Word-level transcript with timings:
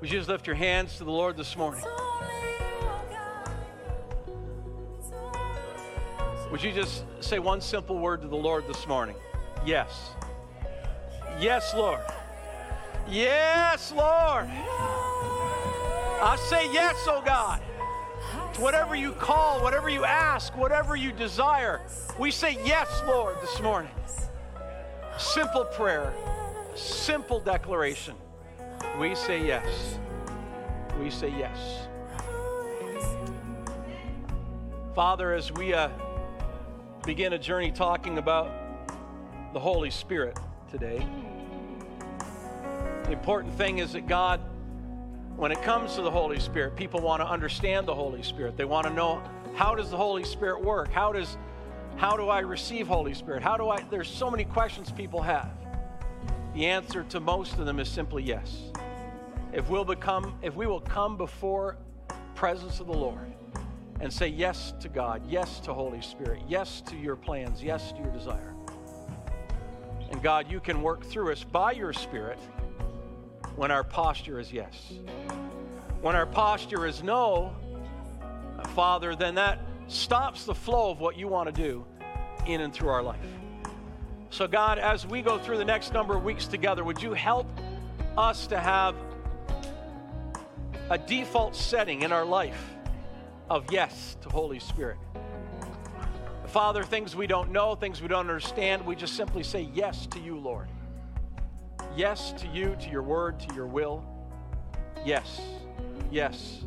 Would 0.00 0.10
you 0.10 0.18
just 0.18 0.30
lift 0.30 0.46
your 0.46 0.56
hands 0.56 0.96
to 0.96 1.04
the 1.04 1.10
Lord 1.10 1.36
this 1.36 1.56
morning? 1.58 1.84
Would 6.50 6.62
you 6.62 6.72
just 6.72 7.04
say 7.20 7.38
one 7.38 7.60
simple 7.60 7.98
word 7.98 8.22
to 8.22 8.28
the 8.28 8.36
Lord 8.36 8.66
this 8.66 8.86
morning? 8.86 9.14
Yes. 9.66 10.12
Yes, 11.38 11.74
Lord. 11.74 12.00
Yes, 13.10 13.92
Lord. 13.92 14.46
I 16.22 16.36
say 16.48 16.72
yes, 16.72 16.96
oh 17.06 17.22
God. 17.22 17.60
To 18.54 18.60
whatever 18.62 18.94
you 18.94 19.12
call, 19.12 19.62
whatever 19.62 19.90
you 19.90 20.06
ask, 20.06 20.56
whatever 20.56 20.96
you 20.96 21.12
desire, 21.12 21.82
we 22.18 22.30
say 22.30 22.58
yes, 22.64 23.02
Lord, 23.06 23.36
this 23.42 23.60
morning. 23.60 23.92
Simple 25.18 25.66
prayer, 25.66 26.14
simple 26.74 27.38
declaration. 27.38 28.14
We 29.00 29.14
say 29.14 29.46
yes. 29.46 29.98
We 31.00 31.08
say 31.08 31.30
yes. 31.30 31.88
Father, 34.94 35.32
as 35.32 35.50
we 35.50 35.72
uh, 35.72 35.88
begin 37.06 37.32
a 37.32 37.38
journey 37.38 37.72
talking 37.72 38.18
about 38.18 38.50
the 39.54 39.58
Holy 39.58 39.88
Spirit 39.88 40.38
today, 40.70 41.02
the 43.04 43.12
important 43.12 43.54
thing 43.54 43.78
is 43.78 43.94
that 43.94 44.06
God, 44.06 44.38
when 45.34 45.50
it 45.50 45.62
comes 45.62 45.94
to 45.94 46.02
the 46.02 46.10
Holy 46.10 46.38
Spirit, 46.38 46.76
people 46.76 47.00
want 47.00 47.22
to 47.22 47.26
understand 47.26 47.88
the 47.88 47.94
Holy 47.94 48.22
Spirit. 48.22 48.58
They 48.58 48.66
want 48.66 48.86
to 48.86 48.92
know 48.92 49.22
how 49.54 49.74
does 49.74 49.88
the 49.88 49.96
Holy 49.96 50.24
Spirit 50.24 50.62
work? 50.62 50.92
How 50.92 51.10
does 51.10 51.38
how 51.96 52.18
do 52.18 52.28
I 52.28 52.40
receive 52.40 52.86
Holy 52.86 53.14
Spirit? 53.14 53.42
How 53.42 53.56
do 53.56 53.70
I 53.70 53.80
there's 53.88 54.10
so 54.10 54.30
many 54.30 54.44
questions 54.44 54.92
people 54.92 55.22
have. 55.22 55.48
The 56.52 56.66
answer 56.66 57.02
to 57.04 57.18
most 57.18 57.58
of 57.58 57.64
them 57.64 57.80
is 57.80 57.88
simply 57.88 58.24
yes. 58.24 58.69
If 59.52 59.68
we'll 59.68 59.84
become 59.84 60.38
if 60.42 60.54
we 60.54 60.66
will 60.66 60.80
come 60.80 61.16
before 61.16 61.76
presence 62.34 62.80
of 62.80 62.86
the 62.86 62.94
Lord 62.94 63.32
and 64.00 64.12
say 64.12 64.28
yes 64.28 64.72
to 64.80 64.88
God, 64.88 65.22
yes 65.28 65.60
to 65.60 65.74
Holy 65.74 66.00
Spirit, 66.00 66.42
yes 66.48 66.80
to 66.82 66.96
your 66.96 67.16
plans, 67.16 67.62
yes 67.62 67.92
to 67.92 67.98
your 67.98 68.10
desire. 68.10 68.54
And 70.10 70.22
God, 70.22 70.50
you 70.50 70.60
can 70.60 70.82
work 70.82 71.04
through 71.04 71.32
us 71.32 71.44
by 71.44 71.72
your 71.72 71.92
Spirit 71.92 72.38
when 73.56 73.70
our 73.70 73.84
posture 73.84 74.40
is 74.40 74.52
yes. 74.52 74.92
When 76.00 76.16
our 76.16 76.26
posture 76.26 76.86
is 76.86 77.02
no, 77.02 77.54
Father, 78.74 79.14
then 79.14 79.34
that 79.34 79.60
stops 79.88 80.44
the 80.44 80.54
flow 80.54 80.90
of 80.90 81.00
what 81.00 81.16
you 81.16 81.28
want 81.28 81.54
to 81.54 81.62
do 81.62 81.84
in 82.46 82.60
and 82.60 82.72
through 82.72 82.88
our 82.88 83.02
life. 83.02 83.18
So, 84.30 84.46
God, 84.46 84.78
as 84.78 85.06
we 85.06 85.22
go 85.22 85.38
through 85.38 85.58
the 85.58 85.64
next 85.64 85.92
number 85.92 86.16
of 86.16 86.24
weeks 86.24 86.46
together, 86.46 86.84
would 86.84 87.02
you 87.02 87.12
help 87.12 87.46
us 88.16 88.46
to 88.46 88.58
have 88.58 88.94
a 90.90 90.98
default 90.98 91.54
setting 91.54 92.02
in 92.02 92.12
our 92.12 92.24
life 92.24 92.74
of 93.48 93.64
yes 93.70 94.16
to 94.22 94.28
Holy 94.28 94.58
Spirit? 94.58 94.98
Father, 96.46 96.82
things 96.82 97.14
we 97.14 97.28
don't 97.28 97.52
know, 97.52 97.76
things 97.76 98.02
we 98.02 98.08
don't 98.08 98.28
understand, 98.28 98.84
we 98.84 98.96
just 98.96 99.14
simply 99.14 99.44
say 99.44 99.68
yes 99.72 100.06
to 100.08 100.18
you, 100.18 100.36
Lord. 100.36 100.68
Yes 101.96 102.32
to 102.38 102.48
you, 102.48 102.76
to 102.80 102.90
your 102.90 103.02
word, 103.02 103.38
to 103.40 103.54
your 103.54 103.68
will. 103.68 104.04
Yes, 105.04 105.40
yes, 106.10 106.64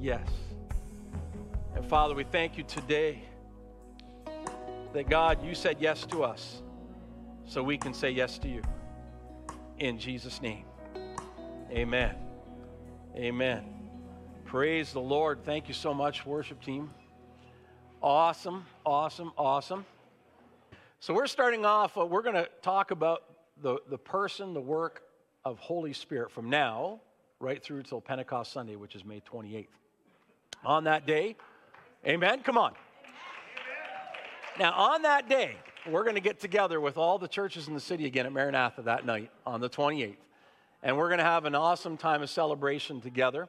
yes. 0.00 0.28
And 1.76 1.86
Father, 1.86 2.14
we 2.14 2.24
thank 2.24 2.58
you 2.58 2.64
today 2.64 3.22
that 4.92 5.08
God, 5.08 5.44
you 5.44 5.54
said 5.54 5.76
yes 5.80 6.04
to 6.06 6.24
us 6.24 6.62
so 7.46 7.62
we 7.62 7.78
can 7.78 7.94
say 7.94 8.10
yes 8.10 8.38
to 8.38 8.48
you. 8.48 8.62
In 9.78 9.98
Jesus' 9.98 10.42
name. 10.42 10.64
Amen. 11.70 12.16
Amen. 13.16 13.62
Praise 14.44 14.92
the 14.92 15.00
Lord. 15.00 15.44
Thank 15.44 15.68
you 15.68 15.74
so 15.74 15.94
much, 15.94 16.26
worship 16.26 16.60
team. 16.60 16.90
Awesome, 18.02 18.66
awesome, 18.84 19.30
awesome. 19.38 19.86
So, 20.98 21.14
we're 21.14 21.28
starting 21.28 21.64
off, 21.64 21.96
uh, 21.96 22.04
we're 22.04 22.22
going 22.22 22.34
to 22.34 22.48
talk 22.60 22.90
about 22.90 23.22
the, 23.62 23.78
the 23.88 23.98
person, 23.98 24.52
the 24.52 24.60
work 24.60 25.04
of 25.44 25.60
Holy 25.60 25.92
Spirit 25.92 26.32
from 26.32 26.50
now 26.50 27.00
right 27.38 27.62
through 27.62 27.84
till 27.84 28.00
Pentecost 28.00 28.52
Sunday, 28.52 28.74
which 28.74 28.96
is 28.96 29.04
May 29.04 29.20
28th. 29.20 29.68
On 30.64 30.82
that 30.84 31.06
day, 31.06 31.36
amen? 32.04 32.40
Come 32.40 32.58
on. 32.58 32.72
Now, 34.58 34.72
on 34.72 35.02
that 35.02 35.28
day, 35.28 35.56
we're 35.88 36.02
going 36.02 36.16
to 36.16 36.20
get 36.20 36.40
together 36.40 36.80
with 36.80 36.96
all 36.96 37.18
the 37.18 37.28
churches 37.28 37.68
in 37.68 37.74
the 37.74 37.80
city 37.80 38.06
again 38.06 38.26
at 38.26 38.32
Maranatha 38.32 38.82
that 38.82 39.06
night 39.06 39.30
on 39.46 39.60
the 39.60 39.70
28th. 39.70 40.16
And 40.84 40.98
we're 40.98 41.08
going 41.08 41.18
to 41.18 41.24
have 41.24 41.46
an 41.46 41.54
awesome 41.54 41.96
time 41.96 42.22
of 42.22 42.28
celebration 42.28 43.00
together. 43.00 43.48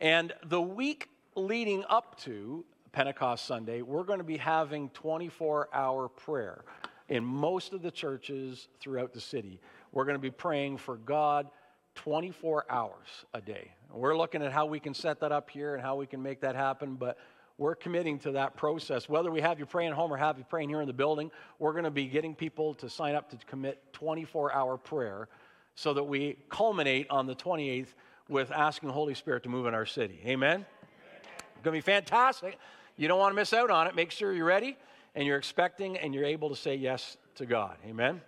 And 0.00 0.32
the 0.46 0.60
week 0.60 1.10
leading 1.36 1.84
up 1.86 2.18
to 2.20 2.64
Pentecost 2.92 3.44
Sunday, 3.44 3.82
we're 3.82 4.04
going 4.04 4.20
to 4.20 4.24
be 4.24 4.38
having 4.38 4.88
24 4.88 5.68
hour 5.74 6.08
prayer 6.08 6.64
in 7.10 7.22
most 7.24 7.74
of 7.74 7.82
the 7.82 7.90
churches 7.90 8.68
throughout 8.80 9.12
the 9.12 9.20
city. 9.20 9.60
We're 9.92 10.06
going 10.06 10.16
to 10.16 10.22
be 10.22 10.30
praying 10.30 10.78
for 10.78 10.96
God 10.96 11.50
24 11.96 12.64
hours 12.70 13.26
a 13.34 13.42
day. 13.42 13.70
We're 13.92 14.16
looking 14.16 14.42
at 14.42 14.50
how 14.50 14.64
we 14.64 14.80
can 14.80 14.94
set 14.94 15.20
that 15.20 15.30
up 15.30 15.50
here 15.50 15.74
and 15.74 15.82
how 15.82 15.96
we 15.96 16.06
can 16.06 16.22
make 16.22 16.40
that 16.40 16.56
happen, 16.56 16.94
but 16.94 17.18
we're 17.58 17.74
committing 17.74 18.18
to 18.20 18.32
that 18.32 18.56
process. 18.56 19.10
Whether 19.10 19.30
we 19.30 19.42
have 19.42 19.58
you 19.58 19.66
praying 19.66 19.92
home 19.92 20.10
or 20.10 20.16
have 20.16 20.38
you 20.38 20.44
praying 20.44 20.70
here 20.70 20.80
in 20.80 20.86
the 20.86 20.94
building, 20.94 21.30
we're 21.58 21.72
going 21.72 21.84
to 21.84 21.90
be 21.90 22.06
getting 22.06 22.34
people 22.34 22.72
to 22.76 22.88
sign 22.88 23.14
up 23.14 23.28
to 23.28 23.36
commit 23.44 23.92
24 23.92 24.54
hour 24.54 24.78
prayer 24.78 25.28
so 25.74 25.94
that 25.94 26.04
we 26.04 26.36
culminate 26.48 27.06
on 27.10 27.26
the 27.26 27.34
28th 27.34 27.94
with 28.28 28.50
asking 28.50 28.88
the 28.88 28.92
Holy 28.92 29.14
Spirit 29.14 29.42
to 29.44 29.48
move 29.48 29.66
in 29.66 29.74
our 29.74 29.86
city. 29.86 30.20
Amen? 30.26 30.64
It's 31.54 31.62
going 31.62 31.74
to 31.74 31.78
be 31.78 31.80
fantastic. 31.80 32.58
You 32.96 33.08
don't 33.08 33.18
want 33.18 33.32
to 33.32 33.36
miss 33.36 33.52
out 33.52 33.70
on 33.70 33.86
it. 33.86 33.94
Make 33.94 34.10
sure 34.10 34.32
you're 34.32 34.44
ready 34.44 34.76
and 35.14 35.26
you're 35.26 35.38
expecting 35.38 35.96
and 35.98 36.14
you're 36.14 36.24
able 36.24 36.48
to 36.48 36.56
say 36.56 36.74
yes 36.74 37.16
to 37.36 37.46
God. 37.46 37.76
Amen? 37.86 38.20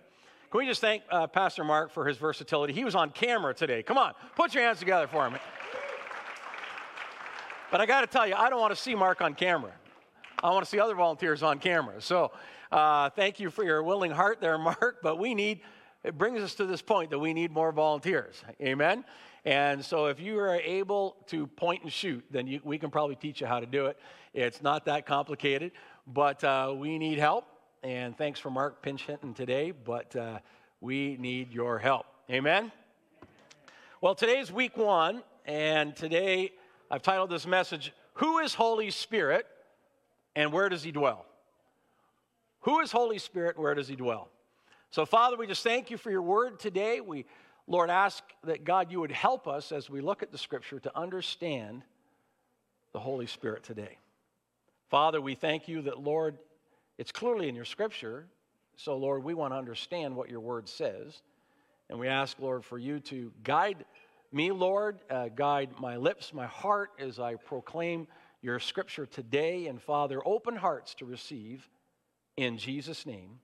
Can 0.51 0.59
we 0.59 0.65
just 0.67 0.81
thank 0.81 1.03
uh, 1.11 1.27
Pastor 1.27 1.63
Mark 1.63 1.91
for 1.91 2.05
his 2.05 2.17
versatility? 2.17 2.73
He 2.73 2.85
was 2.85 2.95
on 2.95 3.09
camera 3.09 3.53
today. 3.53 3.83
Come 3.83 3.97
on, 3.97 4.13
put 4.35 4.53
your 4.53 4.63
hands 4.63 4.79
together 4.79 5.07
for 5.07 5.27
him. 5.27 5.35
But 7.71 7.81
I 7.81 7.85
got 7.85 8.01
to 8.01 8.07
tell 8.07 8.27
you, 8.27 8.35
I 8.35 8.49
don't 8.49 8.59
want 8.59 8.73
to 8.73 8.81
see 8.81 8.95
Mark 8.95 9.21
on 9.21 9.33
camera. 9.33 9.73
I 10.41 10.51
want 10.51 10.63
to 10.63 10.69
see 10.69 10.79
other 10.79 10.95
volunteers 10.95 11.43
on 11.43 11.59
camera. 11.59 11.99
So 12.01 12.31
uh, 12.71 13.09
thank 13.09 13.39
you 13.39 13.49
for 13.49 13.63
your 13.63 13.83
willing 13.83 14.11
heart 14.11 14.39
there, 14.39 14.57
Mark. 14.59 14.99
But 15.01 15.19
we 15.19 15.33
need, 15.33 15.61
it 16.05 16.17
brings 16.19 16.39
us 16.39 16.53
to 16.55 16.67
this 16.67 16.83
point 16.83 17.09
that 17.09 17.17
we 17.17 17.33
need 17.33 17.51
more 17.51 17.71
volunteers. 17.71 18.35
Amen? 18.61 19.03
And 19.43 19.83
so 19.83 20.05
if 20.05 20.19
you 20.19 20.37
are 20.39 20.55
able 20.55 21.17
to 21.27 21.47
point 21.47 21.81
and 21.81 21.91
shoot, 21.91 22.23
then 22.29 22.45
you, 22.45 22.61
we 22.63 22.77
can 22.77 22.91
probably 22.91 23.15
teach 23.15 23.41
you 23.41 23.47
how 23.47 23.59
to 23.59 23.65
do 23.65 23.87
it. 23.87 23.97
It's 24.31 24.61
not 24.61 24.85
that 24.85 25.07
complicated, 25.07 25.71
but 26.05 26.43
uh, 26.43 26.75
we 26.77 26.99
need 26.99 27.17
help. 27.17 27.45
And 27.81 28.15
thanks 28.15 28.39
for 28.39 28.51
Mark 28.51 28.83
pinch 28.83 29.03
hitting 29.03 29.33
today, 29.33 29.71
but 29.71 30.15
uh, 30.15 30.39
we 30.79 31.17
need 31.17 31.51
your 31.51 31.79
help. 31.79 32.05
Amen? 32.29 32.71
Well, 33.99 34.13
today's 34.13 34.51
week 34.51 34.77
one, 34.77 35.23
and 35.45 35.95
today 35.95 36.51
I've 36.91 37.01
titled 37.01 37.31
this 37.31 37.47
message, 37.47 37.93
Who 38.15 38.39
is 38.39 38.53
Holy 38.53 38.91
Spirit 38.91 39.47
and 40.35 40.53
Where 40.53 40.69
Does 40.69 40.83
He 40.83 40.91
Dwell? 40.91 41.25
Who 42.61 42.79
is 42.81 42.91
Holy 42.91 43.17
Spirit 43.17 43.57
where 43.57 43.73
does 43.73 43.87
He 43.87 43.95
dwell? 43.95 44.29
So, 44.95 45.05
Father, 45.05 45.35
we 45.35 45.45
just 45.45 45.61
thank 45.61 45.91
you 45.91 45.97
for 45.97 46.09
your 46.09 46.21
word 46.21 46.57
today. 46.57 47.01
We, 47.01 47.25
Lord, 47.67 47.89
ask 47.89 48.23
that 48.45 48.63
God, 48.63 48.93
you 48.93 49.01
would 49.01 49.11
help 49.11 49.45
us 49.45 49.73
as 49.73 49.89
we 49.89 49.99
look 49.99 50.23
at 50.23 50.31
the 50.31 50.37
scripture 50.37 50.79
to 50.79 50.97
understand 50.97 51.83
the 52.93 52.99
Holy 53.01 53.27
Spirit 53.27 53.65
today. 53.65 53.97
Father, 54.89 55.19
we 55.19 55.35
thank 55.35 55.67
you 55.67 55.81
that, 55.81 55.99
Lord, 55.99 56.37
it's 56.97 57.11
clearly 57.11 57.49
in 57.49 57.55
your 57.55 57.65
scripture. 57.65 58.27
So, 58.77 58.95
Lord, 58.95 59.25
we 59.25 59.33
want 59.33 59.51
to 59.51 59.57
understand 59.57 60.15
what 60.15 60.29
your 60.29 60.39
word 60.39 60.69
says. 60.69 61.21
And 61.89 61.99
we 61.99 62.07
ask, 62.07 62.39
Lord, 62.39 62.63
for 62.63 62.77
you 62.77 63.01
to 63.01 63.33
guide 63.43 63.83
me, 64.31 64.53
Lord, 64.53 64.99
uh, 65.09 65.27
guide 65.27 65.71
my 65.77 65.97
lips, 65.97 66.33
my 66.33 66.47
heart 66.47 66.91
as 66.99 67.19
I 67.19 67.35
proclaim 67.35 68.07
your 68.41 68.61
scripture 68.61 69.05
today. 69.05 69.67
And 69.67 69.81
Father, 69.81 70.21
open 70.25 70.55
hearts 70.55 70.93
to 70.93 71.05
receive. 71.05 71.67
In 72.37 72.57
Jesus' 72.57 73.05
name, 73.05 73.39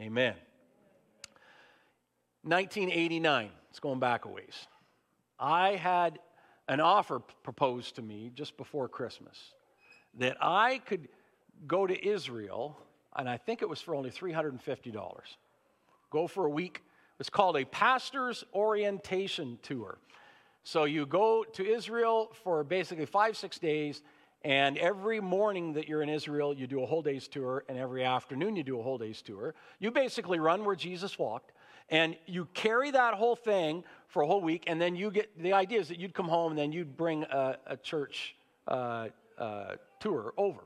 amen. 0.00 0.34
1989, 2.46 3.50
it's 3.70 3.80
going 3.80 3.98
back 3.98 4.24
a 4.24 4.28
ways. 4.28 4.68
I 5.36 5.70
had 5.74 6.20
an 6.68 6.78
offer 6.78 7.18
proposed 7.42 7.96
to 7.96 8.02
me 8.02 8.30
just 8.32 8.56
before 8.56 8.88
Christmas 8.88 9.36
that 10.18 10.36
I 10.40 10.78
could 10.78 11.08
go 11.66 11.88
to 11.88 12.08
Israel, 12.08 12.78
and 13.16 13.28
I 13.28 13.36
think 13.36 13.62
it 13.62 13.68
was 13.68 13.80
for 13.80 13.96
only 13.96 14.10
$350. 14.10 15.18
Go 16.10 16.28
for 16.28 16.44
a 16.44 16.48
week. 16.48 16.84
It's 17.18 17.30
called 17.30 17.56
a 17.56 17.64
pastor's 17.64 18.44
orientation 18.54 19.58
tour. 19.64 19.98
So 20.62 20.84
you 20.84 21.04
go 21.04 21.42
to 21.54 21.66
Israel 21.66 22.30
for 22.44 22.62
basically 22.62 23.06
five, 23.06 23.36
six 23.36 23.58
days, 23.58 24.02
and 24.44 24.78
every 24.78 25.18
morning 25.18 25.72
that 25.72 25.88
you're 25.88 26.02
in 26.02 26.08
Israel, 26.08 26.54
you 26.54 26.68
do 26.68 26.80
a 26.84 26.86
whole 26.86 27.02
day's 27.02 27.26
tour, 27.26 27.64
and 27.68 27.76
every 27.76 28.04
afternoon, 28.04 28.54
you 28.54 28.62
do 28.62 28.78
a 28.78 28.82
whole 28.84 28.98
day's 28.98 29.20
tour. 29.20 29.56
You 29.80 29.90
basically 29.90 30.38
run 30.38 30.64
where 30.64 30.76
Jesus 30.76 31.18
walked, 31.18 31.50
and 31.88 32.16
you 32.26 32.48
carry 32.54 32.90
that 32.90 33.14
whole 33.14 33.36
thing 33.36 33.84
for 34.08 34.22
a 34.22 34.26
whole 34.26 34.40
week, 34.40 34.64
and 34.66 34.80
then 34.80 34.96
you 34.96 35.10
get 35.10 35.30
the 35.40 35.52
idea 35.52 35.80
is 35.80 35.88
that 35.88 35.98
you'd 35.98 36.14
come 36.14 36.28
home 36.28 36.52
and 36.52 36.58
then 36.58 36.72
you'd 36.72 36.96
bring 36.96 37.24
a, 37.24 37.58
a 37.66 37.76
church 37.76 38.34
uh, 38.68 39.08
uh, 39.38 39.74
tour 40.00 40.32
over. 40.36 40.60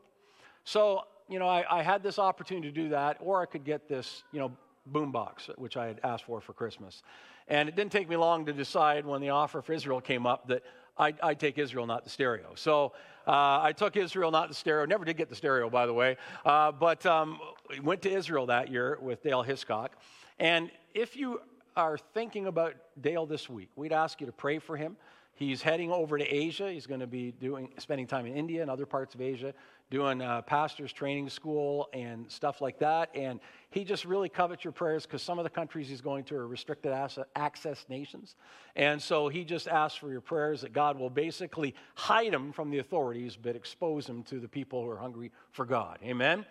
So, 0.64 1.02
you 1.28 1.38
know, 1.38 1.48
I, 1.48 1.64
I, 1.78 1.82
had 1.82 2.02
this 2.02 2.18
opportunity 2.18 2.68
to 2.68 2.74
do 2.74 2.90
that, 2.90 3.16
or 3.20 3.42
I 3.42 3.46
could 3.46 3.64
get 3.64 3.88
this, 3.88 4.22
you 4.32 4.38
know, 4.38 4.52
boombox, 4.92 5.56
which 5.58 5.76
I 5.76 5.86
had 5.86 6.00
asked 6.04 6.24
for 6.24 6.40
for 6.40 6.52
Christmas. 6.52 7.02
And 7.48 7.68
it 7.68 7.74
didn't 7.74 7.92
take 7.92 8.08
me 8.08 8.16
long 8.16 8.46
to 8.46 8.52
decide 8.52 9.04
when 9.04 9.20
the 9.20 9.30
offer 9.30 9.60
for 9.60 9.72
Israel 9.72 10.00
came 10.00 10.26
up 10.26 10.46
that 10.48 10.62
I'd, 10.96 11.18
I'd 11.20 11.40
take 11.40 11.58
Israel, 11.58 11.86
not 11.86 12.04
the 12.04 12.10
stereo. 12.10 12.52
So 12.54 12.92
uh, 13.26 13.60
I 13.62 13.72
took 13.72 13.96
Israel, 13.96 14.30
not 14.30 14.48
the 14.48 14.54
stereo. 14.54 14.84
Never 14.84 15.04
did 15.04 15.16
get 15.16 15.28
the 15.28 15.34
stereo, 15.34 15.68
by 15.70 15.86
the 15.86 15.94
way. 15.94 16.16
Uh, 16.44 16.72
but 16.72 17.04
um, 17.06 17.40
went 17.82 18.02
to 18.02 18.10
Israel 18.10 18.46
that 18.46 18.70
year 18.70 18.98
with 19.00 19.22
Dale 19.22 19.42
Hiscock. 19.42 19.96
And 20.40 20.70
if 20.94 21.16
you 21.16 21.42
are 21.76 21.98
thinking 21.98 22.46
about 22.46 22.74
Dale 23.00 23.26
this 23.26 23.48
week, 23.48 23.68
we'd 23.76 23.92
ask 23.92 24.20
you 24.20 24.26
to 24.26 24.32
pray 24.32 24.58
for 24.58 24.76
him. 24.76 24.96
He's 25.34 25.62
heading 25.62 25.90
over 25.90 26.18
to 26.18 26.24
Asia. 26.24 26.70
He's 26.70 26.86
going 26.86 27.00
to 27.00 27.06
be 27.06 27.32
doing, 27.32 27.70
spending 27.78 28.06
time 28.06 28.26
in 28.26 28.34
India 28.34 28.60
and 28.60 28.70
other 28.70 28.84
parts 28.84 29.14
of 29.14 29.20
Asia, 29.20 29.54
doing 29.90 30.20
uh, 30.20 30.42
pastor's 30.42 30.92
training 30.92 31.28
school 31.28 31.88
and 31.92 32.30
stuff 32.30 32.60
like 32.60 32.78
that. 32.78 33.10
And 33.14 33.40
he 33.70 33.84
just 33.84 34.04
really 34.04 34.28
covets 34.28 34.64
your 34.64 34.72
prayers 34.72 35.04
because 35.04 35.22
some 35.22 35.38
of 35.38 35.44
the 35.44 35.50
countries 35.50 35.88
he's 35.88 36.02
going 36.02 36.24
to 36.24 36.36
are 36.36 36.46
restricted 36.46 36.92
access 37.36 37.86
nations. 37.88 38.34
And 38.76 39.00
so 39.00 39.28
he 39.28 39.44
just 39.44 39.68
asks 39.68 39.98
for 39.98 40.10
your 40.10 40.20
prayers 40.20 40.62
that 40.62 40.72
God 40.72 40.98
will 40.98 41.10
basically 41.10 41.74
hide 41.94 42.32
him 42.32 42.52
from 42.52 42.70
the 42.70 42.78
authorities, 42.78 43.36
but 43.36 43.56
expose 43.56 44.06
him 44.06 44.22
to 44.24 44.40
the 44.40 44.48
people 44.48 44.82
who 44.82 44.90
are 44.90 44.98
hungry 44.98 45.32
for 45.52 45.64
God. 45.64 45.98
Amen? 46.02 46.46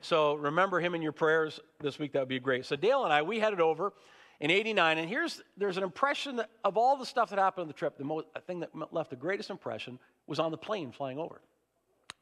So 0.00 0.34
remember 0.34 0.80
him 0.80 0.94
in 0.94 1.02
your 1.02 1.12
prayers 1.12 1.60
this 1.80 1.98
week. 1.98 2.12
That 2.12 2.20
would 2.20 2.28
be 2.28 2.38
great. 2.38 2.66
So 2.66 2.76
Dale 2.76 3.04
and 3.04 3.12
I, 3.12 3.22
we 3.22 3.40
headed 3.40 3.60
over 3.60 3.92
in 4.40 4.50
89 4.50 4.98
and 4.98 5.08
here's 5.08 5.42
there's 5.56 5.76
an 5.76 5.82
impression 5.82 6.42
of 6.64 6.76
all 6.76 6.96
the 6.96 7.06
stuff 7.06 7.30
that 7.30 7.38
happened 7.38 7.62
on 7.62 7.68
the 7.68 7.74
trip 7.74 7.96
the 7.96 8.04
most, 8.04 8.26
thing 8.46 8.60
that 8.60 8.70
left 8.92 9.10
the 9.10 9.16
greatest 9.16 9.50
impression 9.50 9.98
was 10.26 10.38
on 10.38 10.50
the 10.50 10.58
plane 10.58 10.92
flying 10.92 11.18
over 11.18 11.40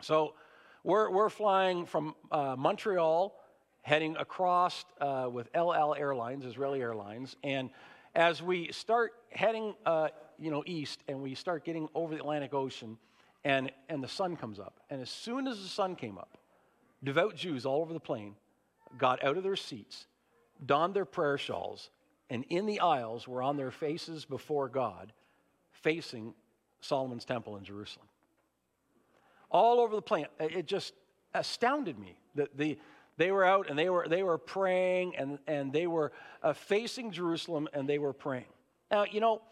so 0.01 0.35
we're, 0.83 1.11
we're 1.11 1.31
flying 1.31 1.87
from 1.87 2.15
uh, 2.31 2.55
montreal 2.57 3.35
heading 3.83 4.17
across 4.17 4.85
uh, 5.01 5.29
with 5.31 5.49
el 5.55 5.75
al 5.75 5.95
airlines 5.95 6.45
israeli 6.45 6.81
airlines 6.81 7.37
and 7.43 7.71
as 8.15 8.41
we 8.41 8.71
start 8.71 9.15
heading 9.31 9.75
uh, 9.85 10.09
you 10.39 10.51
know 10.51 10.63
east 10.67 11.01
and 11.09 11.21
we 11.21 11.35
start 11.35 11.65
getting 11.65 11.89
over 11.95 12.15
the 12.15 12.21
atlantic 12.21 12.55
ocean 12.55 12.97
and, 13.45 13.71
and 13.89 14.03
the 14.03 14.09
sun 14.09 14.37
comes 14.37 14.59
up 14.59 14.81
and 14.89 15.03
as 15.03 15.11
soon 15.11 15.49
as 15.49 15.61
the 15.61 15.69
sun 15.69 15.97
came 15.97 16.17
up 16.17 16.39
devout 17.05 17.37
jews 17.37 17.65
all 17.65 17.81
over 17.81 17.93
the 17.93 18.01
plane 18.01 18.35
got 18.99 19.23
out 19.23 19.37
of 19.37 19.43
their 19.43 19.57
seats 19.57 20.07
donned 20.65 20.95
their 20.95 21.05
prayer 21.05 21.39
shawls 21.39 21.91
and 22.31 22.45
in 22.49 22.67
the 22.67 22.81
aisles 22.81 23.29
were 23.29 23.43
on 23.43 23.57
their 23.57 23.71
faces 23.71 24.25
before 24.25 24.69
God, 24.69 25.13
facing 25.73 26.35
Solomon's 26.81 27.25
temple 27.25 27.57
in 27.57 27.65
Jerusalem. 27.65 28.07
All 29.51 29.81
over 29.81 29.95
the 29.95 30.03
planet. 30.03 30.31
It 30.41 30.67
just 30.67 30.95
astounded 31.35 31.99
me 31.99 32.17
that 32.35 32.57
the, 32.57 32.79
they 33.19 33.31
were 33.31 33.45
out 33.45 33.69
and 33.69 33.79
they 33.79 33.89
were, 33.89 34.07
they 34.09 34.23
were 34.23 34.39
praying 34.39 35.17
and, 35.17 35.39
and 35.47 35.73
they 35.73 35.87
were 35.87 36.13
uh, 36.43 36.55
facing 36.55 37.13
Jerusalem 37.13 37.69
and 37.73 37.89
they 37.89 37.99
were 37.99 38.13
praying. 38.13 38.47
Now, 38.91 39.05
you 39.05 39.21
know, 39.21 39.43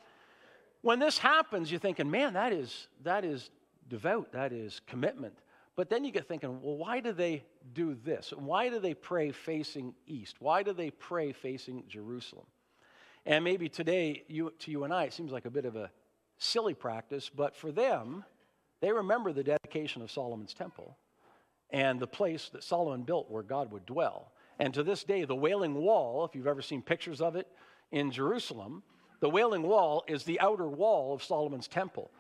when 0.81 0.98
this 0.98 1.19
happens, 1.19 1.70
you're 1.70 1.78
thinking, 1.78 2.10
man, 2.10 2.32
that 2.32 2.52
is, 2.52 2.88
that 3.05 3.25
is 3.25 3.50
devout, 3.88 4.32
that 4.32 4.52
is 4.52 4.81
commitment. 4.87 5.34
But 5.74 5.88
then 5.88 6.04
you 6.04 6.12
get 6.12 6.28
thinking, 6.28 6.60
well, 6.60 6.76
why 6.76 7.00
do 7.00 7.12
they 7.12 7.44
do 7.72 7.96
this? 8.04 8.32
Why 8.36 8.69
do 8.69 8.78
they 8.78 8.94
pray 8.94 9.32
facing 9.32 9.94
east? 10.06 10.36
Why 10.38 10.62
do 10.62 10.72
they 10.72 10.90
pray 10.90 11.32
facing 11.32 11.84
Jerusalem? 11.88 12.46
And 13.24 13.44
maybe 13.44 13.69
today, 13.69 14.24
you, 14.28 14.52
to 14.60 14.70
you 14.70 14.84
and 14.84 14.92
I, 14.92 15.04
it 15.04 15.12
seems 15.12 15.32
like 15.32 15.46
a 15.46 15.50
bit 15.50 15.64
of 15.64 15.76
a 15.76 15.90
silly 16.38 16.74
practice, 16.74 17.30
but 17.34 17.56
for 17.56 17.72
them, 17.72 18.24
they 18.80 18.92
remember 18.92 19.32
the 19.32 19.44
dedication 19.44 20.02
of 20.02 20.10
Solomon's 20.10 20.52
temple 20.52 20.96
and 21.70 21.98
the 21.98 22.06
place 22.06 22.50
that 22.52 22.64
Solomon 22.64 23.02
built 23.02 23.30
where 23.30 23.42
God 23.42 23.72
would 23.72 23.86
dwell. 23.86 24.32
And 24.58 24.74
to 24.74 24.82
this 24.82 25.04
day, 25.04 25.24
the 25.24 25.36
Wailing 25.36 25.74
Wall, 25.74 26.24
if 26.24 26.34
you've 26.34 26.46
ever 26.46 26.62
seen 26.62 26.82
pictures 26.82 27.20
of 27.20 27.36
it 27.36 27.48
in 27.92 28.10
Jerusalem, 28.10 28.82
the 29.20 29.30
Wailing 29.30 29.62
Wall 29.62 30.04
is 30.08 30.24
the 30.24 30.38
outer 30.40 30.69
wall 30.69 31.14
of 31.14 31.22
Solomon's 31.22 31.69
temple. 31.69 32.10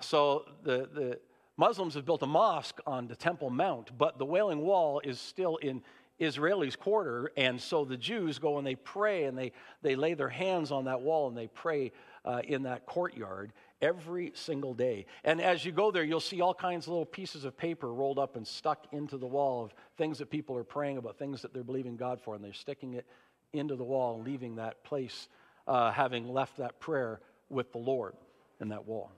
So 0.00 0.44
the, 0.62 0.88
the 0.92 1.18
Muslims 1.56 1.94
have 1.94 2.04
built 2.04 2.22
a 2.22 2.26
mosque 2.26 2.80
on 2.86 3.06
the 3.06 3.16
Temple 3.16 3.50
Mount, 3.50 3.96
but 3.96 4.18
the 4.18 4.24
Wailing 4.24 4.60
Wall 4.60 5.00
is 5.04 5.20
still 5.20 5.56
in, 5.56 5.82
Israelis' 6.20 6.78
quarter, 6.78 7.32
and 7.36 7.60
so 7.60 7.84
the 7.84 7.96
Jews 7.96 8.38
go 8.38 8.58
and 8.58 8.66
they 8.66 8.76
pray 8.76 9.24
and 9.24 9.36
they, 9.36 9.52
they 9.82 9.96
lay 9.96 10.14
their 10.14 10.28
hands 10.28 10.70
on 10.70 10.84
that 10.84 11.00
wall 11.00 11.28
and 11.28 11.36
they 11.36 11.48
pray 11.48 11.92
uh, 12.24 12.40
in 12.44 12.62
that 12.62 12.86
courtyard 12.86 13.52
every 13.82 14.32
single 14.34 14.74
day. 14.74 15.06
And 15.24 15.40
as 15.40 15.64
you 15.64 15.72
go 15.72 15.90
there, 15.90 16.04
you'll 16.04 16.20
see 16.20 16.40
all 16.40 16.54
kinds 16.54 16.86
of 16.86 16.90
little 16.90 17.04
pieces 17.04 17.44
of 17.44 17.56
paper 17.56 17.92
rolled 17.92 18.18
up 18.18 18.36
and 18.36 18.46
stuck 18.46 18.86
into 18.92 19.18
the 19.18 19.26
wall 19.26 19.64
of 19.64 19.74
things 19.98 20.18
that 20.18 20.30
people 20.30 20.56
are 20.56 20.64
praying 20.64 20.98
about, 20.98 21.18
things 21.18 21.42
that 21.42 21.52
they're 21.52 21.64
believing 21.64 21.96
God 21.96 22.20
for, 22.20 22.36
and 22.36 22.44
they're 22.44 22.52
sticking 22.52 22.94
it 22.94 23.06
into 23.52 23.74
the 23.74 23.84
wall 23.84 24.20
leaving 24.20 24.56
that 24.56 24.84
place, 24.84 25.28
uh, 25.66 25.90
having 25.90 26.28
left 26.28 26.58
that 26.58 26.78
prayer 26.78 27.20
with 27.48 27.72
the 27.72 27.78
Lord 27.78 28.14
in 28.60 28.68
that 28.68 28.86
wall. 28.86 29.10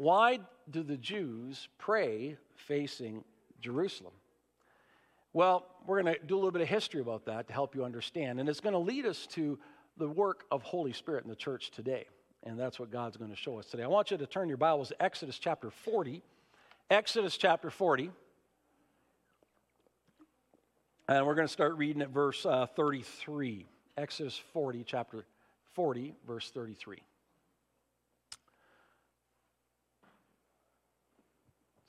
Why 0.00 0.38
do 0.70 0.82
the 0.82 0.96
Jews 0.96 1.68
pray 1.76 2.38
facing 2.54 3.22
Jerusalem? 3.60 4.14
Well, 5.34 5.66
we're 5.86 6.00
going 6.00 6.14
to 6.14 6.26
do 6.26 6.36
a 6.36 6.38
little 6.38 6.52
bit 6.52 6.62
of 6.62 6.68
history 6.68 7.02
about 7.02 7.26
that 7.26 7.48
to 7.48 7.52
help 7.52 7.74
you 7.74 7.84
understand. 7.84 8.40
And 8.40 8.48
it's 8.48 8.60
going 8.60 8.72
to 8.72 8.78
lead 8.78 9.04
us 9.04 9.26
to 9.32 9.58
the 9.98 10.08
work 10.08 10.44
of 10.50 10.62
Holy 10.62 10.94
Spirit 10.94 11.24
in 11.24 11.28
the 11.28 11.36
church 11.36 11.70
today. 11.70 12.06
And 12.44 12.58
that's 12.58 12.80
what 12.80 12.90
God's 12.90 13.18
going 13.18 13.30
to 13.30 13.36
show 13.36 13.58
us 13.58 13.66
today. 13.66 13.82
I 13.82 13.88
want 13.88 14.10
you 14.10 14.16
to 14.16 14.26
turn 14.26 14.48
your 14.48 14.56
Bibles 14.56 14.88
to 14.88 15.02
Exodus 15.02 15.38
chapter 15.38 15.70
40. 15.70 16.22
Exodus 16.88 17.36
chapter 17.36 17.68
40. 17.68 18.10
And 21.10 21.26
we're 21.26 21.34
going 21.34 21.46
to 21.46 21.52
start 21.52 21.76
reading 21.76 22.00
at 22.00 22.08
verse 22.08 22.46
uh, 22.46 22.64
33. 22.74 23.66
Exodus 23.98 24.40
40, 24.54 24.82
chapter 24.82 25.26
40, 25.74 26.14
verse 26.26 26.50
33. 26.50 27.02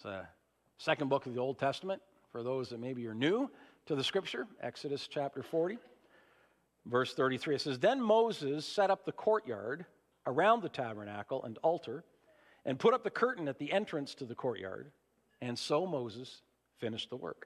It's 0.02 0.06
a 0.08 0.28
second 0.80 1.10
book 1.10 1.28
of 1.28 1.36
the 1.36 1.40
Old 1.40 1.60
Testament 1.60 2.02
for 2.32 2.42
those 2.42 2.70
that 2.70 2.80
maybe 2.80 3.06
are 3.06 3.14
new 3.14 3.52
to 3.86 3.94
the 3.94 4.04
scripture, 4.04 4.48
Exodus 4.60 5.08
chapter 5.08 5.44
40, 5.44 5.78
verse 6.88 7.14
33. 7.14 7.54
It 7.54 7.62
says, 7.62 7.78
Then 7.78 8.02
Moses 8.02 8.66
set 8.66 8.90
up 8.90 9.06
the 9.06 9.12
courtyard 9.12 9.86
around 10.26 10.64
the 10.64 10.70
tabernacle 10.70 11.44
and 11.44 11.60
altar 11.60 12.04
and 12.66 12.80
put 12.80 12.96
up 12.96 13.04
the 13.04 13.12
curtain 13.12 13.48
at 13.48 13.60
the 13.60 13.72
entrance 13.72 14.16
to 14.16 14.26
the 14.26 14.34
courtyard. 14.34 14.90
And 15.40 15.58
so 15.58 15.86
Moses 15.86 16.42
finished 16.80 17.12
the 17.12 17.18
work. 17.18 17.46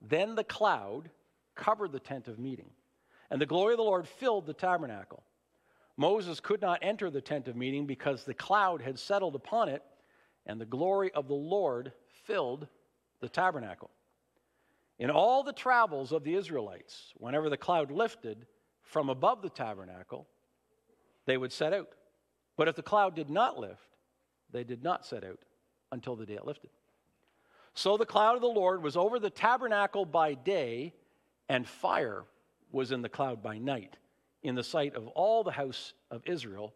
Then 0.00 0.36
the 0.36 0.44
cloud 0.44 1.10
covered 1.54 1.92
the 1.92 2.00
tent 2.00 2.28
of 2.28 2.38
meeting, 2.38 2.70
and 3.30 3.38
the 3.38 3.44
glory 3.44 3.74
of 3.74 3.78
the 3.78 3.82
Lord 3.82 4.08
filled 4.08 4.46
the 4.46 4.54
tabernacle. 4.54 5.22
Moses 5.98 6.40
could 6.40 6.62
not 6.62 6.78
enter 6.80 7.10
the 7.10 7.20
tent 7.20 7.46
of 7.46 7.56
meeting 7.56 7.84
because 7.84 8.24
the 8.24 8.32
cloud 8.32 8.80
had 8.80 8.98
settled 8.98 9.34
upon 9.34 9.68
it, 9.68 9.82
and 10.48 10.60
the 10.60 10.66
glory 10.66 11.12
of 11.12 11.28
the 11.28 11.34
Lord 11.34 11.92
filled 12.24 12.66
the 13.20 13.28
tabernacle. 13.28 13.90
In 14.98 15.10
all 15.10 15.44
the 15.44 15.52
travels 15.52 16.10
of 16.10 16.24
the 16.24 16.34
Israelites, 16.34 17.12
whenever 17.16 17.48
the 17.48 17.56
cloud 17.56 17.92
lifted 17.92 18.46
from 18.82 19.10
above 19.10 19.42
the 19.42 19.50
tabernacle, 19.50 20.26
they 21.26 21.36
would 21.36 21.52
set 21.52 21.72
out. 21.72 21.90
But 22.56 22.66
if 22.66 22.74
the 22.74 22.82
cloud 22.82 23.14
did 23.14 23.30
not 23.30 23.58
lift, 23.58 23.96
they 24.50 24.64
did 24.64 24.82
not 24.82 25.06
set 25.06 25.22
out 25.22 25.38
until 25.92 26.16
the 26.16 26.26
day 26.26 26.34
it 26.34 26.46
lifted. 26.46 26.70
So 27.74 27.96
the 27.96 28.06
cloud 28.06 28.34
of 28.34 28.40
the 28.40 28.48
Lord 28.48 28.82
was 28.82 28.96
over 28.96 29.20
the 29.20 29.30
tabernacle 29.30 30.04
by 30.04 30.34
day, 30.34 30.94
and 31.48 31.68
fire 31.68 32.24
was 32.72 32.90
in 32.90 33.02
the 33.02 33.08
cloud 33.08 33.42
by 33.42 33.58
night, 33.58 33.96
in 34.42 34.54
the 34.54 34.64
sight 34.64 34.96
of 34.96 35.06
all 35.08 35.44
the 35.44 35.52
house 35.52 35.92
of 36.10 36.22
Israel 36.26 36.74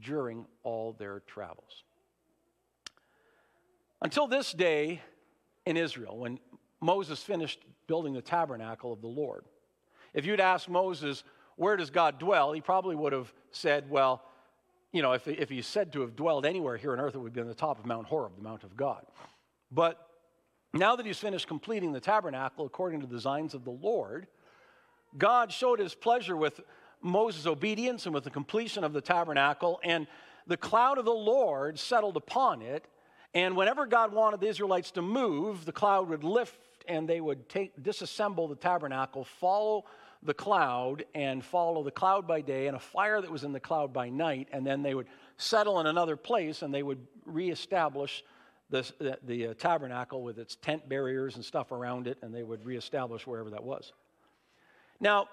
during 0.00 0.46
all 0.62 0.92
their 0.92 1.20
travels. 1.26 1.84
Until 4.08 4.26
this 4.26 4.52
day, 4.52 5.02
in 5.66 5.76
Israel 5.76 6.16
when 6.16 6.38
Moses 6.80 7.22
finished 7.22 7.60
building 7.86 8.14
the 8.14 8.22
tabernacle 8.22 8.90
of 8.90 9.02
the 9.02 9.06
Lord. 9.06 9.44
If 10.14 10.24
you'd 10.24 10.40
asked 10.40 10.66
Moses, 10.66 11.24
where 11.56 11.76
does 11.76 11.90
God 11.90 12.18
dwell? 12.18 12.52
He 12.52 12.62
probably 12.62 12.96
would 12.96 13.12
have 13.12 13.30
said, 13.50 13.90
well, 13.90 14.22
you 14.92 15.02
know, 15.02 15.12
if, 15.12 15.28
if 15.28 15.50
he's 15.50 15.66
said 15.66 15.92
to 15.92 16.00
have 16.00 16.16
dwelled 16.16 16.46
anywhere 16.46 16.78
here 16.78 16.94
on 16.94 17.00
earth, 17.00 17.16
it 17.16 17.18
would 17.18 17.34
be 17.34 17.42
on 17.42 17.48
the 17.48 17.54
top 17.54 17.78
of 17.78 17.84
Mount 17.84 18.06
Horeb, 18.06 18.32
the 18.34 18.42
Mount 18.42 18.64
of 18.64 18.78
God. 18.78 19.04
But 19.70 19.98
now 20.72 20.96
that 20.96 21.04
he's 21.04 21.18
finished 21.18 21.46
completing 21.46 21.92
the 21.92 22.00
tabernacle 22.00 22.64
according 22.64 23.02
to 23.02 23.06
the 23.06 23.14
designs 23.14 23.52
of 23.52 23.64
the 23.64 23.72
Lord, 23.72 24.26
God 25.18 25.52
showed 25.52 25.80
his 25.80 25.94
pleasure 25.94 26.34
with 26.34 26.62
Moses' 27.02 27.44
obedience 27.44 28.06
and 28.06 28.14
with 28.14 28.24
the 28.24 28.30
completion 28.30 28.84
of 28.84 28.94
the 28.94 29.02
tabernacle, 29.02 29.80
and 29.84 30.06
the 30.46 30.56
cloud 30.56 30.96
of 30.96 31.04
the 31.04 31.10
Lord 31.10 31.78
settled 31.78 32.16
upon 32.16 32.62
it, 32.62 32.86
and 33.34 33.56
whenever 33.56 33.86
God 33.86 34.12
wanted 34.12 34.40
the 34.40 34.48
Israelites 34.48 34.90
to 34.92 35.02
move, 35.02 35.64
the 35.64 35.72
cloud 35.72 36.08
would 36.08 36.24
lift 36.24 36.58
and 36.86 37.08
they 37.08 37.20
would 37.20 37.48
take, 37.48 37.82
disassemble 37.82 38.48
the 38.48 38.56
tabernacle, 38.56 39.24
follow 39.24 39.84
the 40.22 40.34
cloud 40.34 41.04
and 41.14 41.44
follow 41.44 41.82
the 41.82 41.90
cloud 41.90 42.26
by 42.26 42.40
day 42.40 42.66
and 42.66 42.76
a 42.76 42.80
fire 42.80 43.20
that 43.20 43.30
was 43.30 43.44
in 43.44 43.52
the 43.52 43.60
cloud 43.60 43.92
by 43.92 44.08
night, 44.08 44.48
and 44.52 44.66
then 44.66 44.82
they 44.82 44.94
would 44.94 45.06
settle 45.36 45.78
in 45.80 45.86
another 45.86 46.16
place 46.16 46.62
and 46.62 46.74
they 46.74 46.82
would 46.82 47.06
reestablish 47.24 48.24
the, 48.70 49.18
the, 49.22 49.48
uh, 49.48 49.54
tabernacle 49.54 50.22
with 50.22 50.38
its 50.38 50.56
tent 50.56 50.88
barriers 50.88 51.36
and 51.36 51.44
stuff 51.44 51.72
around 51.72 52.06
it, 52.06 52.18
and 52.22 52.34
they 52.34 52.42
would 52.42 52.64
reestablish 52.64 53.26
wherever 53.26 53.50
that 53.50 53.62
was. 53.62 53.92
Now, 55.00 55.28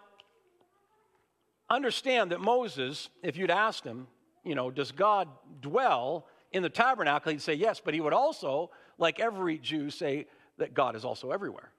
understand 1.70 2.32
that 2.32 2.40
Moses, 2.40 3.10
if 3.24 3.36
you'd 3.36 3.52
asked 3.52 3.84
him, 3.84 4.08
you 4.44 4.56
know, 4.56 4.72
does 4.72 4.92
God 4.92 5.28
dwell 5.60 6.28
in 6.56 6.64
the 6.64 6.70
tabernacle? 6.70 7.32
He'd 7.32 7.42
say 7.42 7.54
yes, 7.54 7.82
but 7.84 7.94
he 7.94 8.00
would 8.00 8.14
also, 8.14 8.72
like 8.98 9.20
every 9.20 9.58
Jew, 9.58 9.90
say 9.90 10.26
that 10.58 10.74
God 10.74 10.96
is 10.96 11.04
also 11.04 11.32
everywhere, 11.32 11.70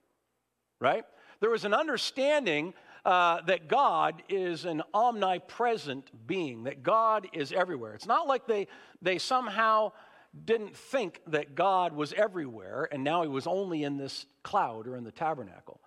right? 0.80 1.04
There 1.40 1.50
was 1.50 1.64
an 1.64 1.72
understanding 1.72 2.74
uh, 3.04 3.40
that 3.46 3.68
God 3.68 4.22
is 4.28 4.66
an 4.66 4.82
omnipresent 4.92 6.10
being, 6.26 6.64
that 6.64 6.82
God 6.82 7.26
is 7.32 7.52
everywhere. 7.52 7.94
It's 7.94 8.06
not 8.06 8.26
like 8.26 8.46
they, 8.46 8.66
they 9.00 9.18
somehow 9.18 9.92
didn't 10.44 10.76
think 10.76 11.22
that 11.28 11.54
God 11.54 11.94
was 11.94 12.12
everywhere 12.12 12.86
and 12.92 13.02
now 13.02 13.22
he 13.22 13.28
was 13.28 13.46
only 13.46 13.82
in 13.82 13.96
this 13.96 14.26
cloud 14.42 14.86
or 14.86 14.96
in 14.96 15.04
the 15.04 15.12
tabernacle. 15.12 15.80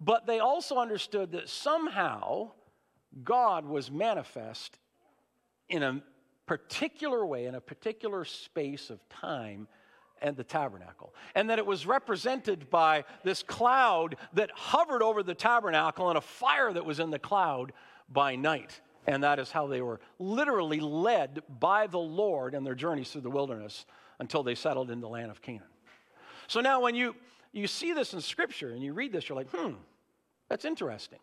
But 0.00 0.26
they 0.26 0.40
also 0.40 0.76
understood 0.76 1.32
that 1.32 1.48
somehow 1.48 2.50
God 3.22 3.64
was 3.64 3.90
manifest 3.90 4.78
in 5.68 5.82
a 5.82 6.02
particular 6.46 7.24
way, 7.24 7.46
in 7.46 7.54
a 7.54 7.60
particular 7.60 8.24
space 8.24 8.90
of 8.90 9.06
time 9.08 9.68
and 10.20 10.36
the 10.36 10.44
tabernacle. 10.44 11.14
And 11.34 11.50
that 11.50 11.58
it 11.58 11.66
was 11.66 11.86
represented 11.86 12.70
by 12.70 13.04
this 13.22 13.42
cloud 13.42 14.16
that 14.32 14.50
hovered 14.54 15.02
over 15.02 15.22
the 15.22 15.34
tabernacle 15.34 16.08
and 16.08 16.18
a 16.18 16.22
fire 16.22 16.72
that 16.72 16.84
was 16.84 17.00
in 17.00 17.10
the 17.10 17.18
cloud 17.18 17.72
by 18.08 18.36
night. 18.36 18.80
And 19.06 19.22
that 19.22 19.38
is 19.38 19.50
how 19.50 19.66
they 19.66 19.82
were 19.82 20.00
literally 20.18 20.80
led 20.80 21.42
by 21.60 21.86
the 21.86 21.98
Lord 21.98 22.54
in 22.54 22.64
their 22.64 22.74
journeys 22.74 23.10
through 23.10 23.20
the 23.20 23.30
wilderness 23.30 23.84
until 24.18 24.42
they 24.42 24.54
settled 24.54 24.90
in 24.90 25.00
the 25.00 25.08
land 25.08 25.30
of 25.30 25.42
Canaan. 25.42 25.62
So 26.46 26.60
now, 26.60 26.80
when 26.80 26.94
you, 26.94 27.14
you 27.52 27.66
see 27.66 27.92
this 27.92 28.14
in 28.14 28.20
Scripture 28.20 28.70
and 28.70 28.82
you 28.82 28.92
read 28.92 29.12
this, 29.12 29.28
you're 29.28 29.36
like, 29.36 29.50
hmm, 29.50 29.72
that's 30.48 30.64
interesting. 30.64 31.18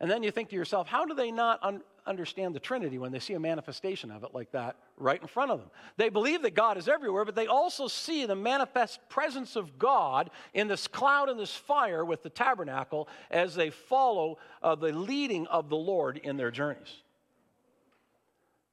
And 0.00 0.10
then 0.10 0.22
you 0.22 0.30
think 0.30 0.50
to 0.50 0.56
yourself, 0.56 0.86
how 0.86 1.06
do 1.06 1.14
they 1.14 1.30
not 1.30 1.58
un- 1.62 1.82
understand 2.06 2.54
the 2.54 2.60
Trinity 2.60 2.98
when 2.98 3.12
they 3.12 3.18
see 3.18 3.34
a 3.34 3.40
manifestation 3.40 4.10
of 4.10 4.24
it 4.24 4.34
like 4.34 4.52
that 4.52 4.76
right 4.96 5.20
in 5.20 5.26
front 5.26 5.50
of 5.50 5.60
them? 5.60 5.70
They 5.96 6.08
believe 6.08 6.42
that 6.42 6.54
God 6.54 6.76
is 6.76 6.88
everywhere, 6.88 7.24
but 7.24 7.34
they 7.34 7.46
also 7.46 7.88
see 7.88 8.26
the 8.26 8.36
manifest 8.36 9.00
presence 9.08 9.56
of 9.56 9.78
God 9.78 10.30
in 10.54 10.68
this 10.68 10.86
cloud 10.86 11.28
and 11.28 11.38
this 11.38 11.54
fire 11.54 12.04
with 12.04 12.22
the 12.22 12.30
tabernacle 12.30 13.08
as 13.30 13.54
they 13.54 13.70
follow 13.70 14.38
uh, 14.62 14.74
the 14.74 14.92
leading 14.92 15.46
of 15.48 15.68
the 15.68 15.76
Lord 15.76 16.18
in 16.18 16.36
their 16.36 16.50
journeys. 16.50 17.02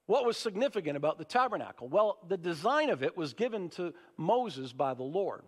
What 0.06 0.26
was 0.26 0.38
significant 0.38 0.98
about 0.98 1.18
the 1.18 1.26
tabernacle? 1.26 1.88
Well, 1.88 2.18
the 2.28 2.38
design 2.38 2.90
of 2.90 3.04
it 3.04 3.16
was 3.16 3.34
given 3.34 3.70
to 3.72 3.94
Moses 4.18 4.74
by 4.74 4.94
the 4.94 5.04
Lord. 5.04 5.44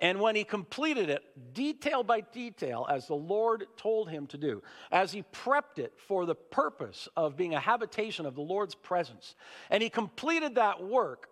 And 0.00 0.20
when 0.20 0.34
he 0.34 0.44
completed 0.44 1.08
it, 1.08 1.22
detail 1.54 2.02
by 2.02 2.20
detail, 2.20 2.86
as 2.90 3.06
the 3.06 3.14
Lord 3.14 3.66
told 3.76 4.10
him 4.10 4.26
to 4.28 4.38
do, 4.38 4.62
as 4.90 5.12
he 5.12 5.22
prepped 5.22 5.78
it 5.78 5.92
for 5.96 6.26
the 6.26 6.34
purpose 6.34 7.08
of 7.16 7.36
being 7.36 7.54
a 7.54 7.60
habitation 7.60 8.26
of 8.26 8.34
the 8.34 8.42
Lord's 8.42 8.74
presence, 8.74 9.34
and 9.70 9.82
he 9.82 9.88
completed 9.88 10.56
that 10.56 10.82
work, 10.82 11.28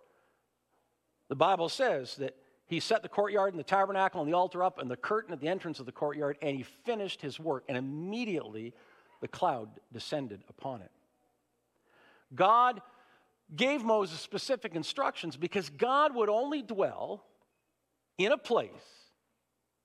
the 1.29 1.35
Bible 1.35 1.69
says 1.69 2.15
that 2.17 2.35
he 2.65 2.79
set 2.79 3.03
the 3.03 3.09
courtyard 3.09 3.53
and 3.53 3.59
the 3.59 3.63
tabernacle 3.63 4.21
and 4.21 4.31
the 4.31 4.35
altar 4.35 4.63
up 4.63 4.79
and 4.79 4.89
the 4.89 4.95
curtain 4.95 5.33
at 5.33 5.41
the 5.41 5.47
entrance 5.47 5.79
of 5.79 5.85
the 5.85 5.91
courtyard, 5.91 6.37
and 6.41 6.55
he 6.55 6.63
finished 6.63 7.21
his 7.21 7.39
work, 7.39 7.65
and 7.67 7.77
immediately 7.77 8.73
the 9.21 9.27
cloud 9.27 9.69
descended 9.91 10.41
upon 10.49 10.81
it. 10.81 10.91
God 12.33 12.81
gave 13.55 13.83
Moses 13.83 14.19
specific 14.19 14.75
instructions 14.75 15.37
because 15.37 15.69
God 15.69 16.15
would 16.15 16.29
only 16.29 16.61
dwell 16.61 17.25
in 18.17 18.31
a 18.31 18.37
place 18.37 18.69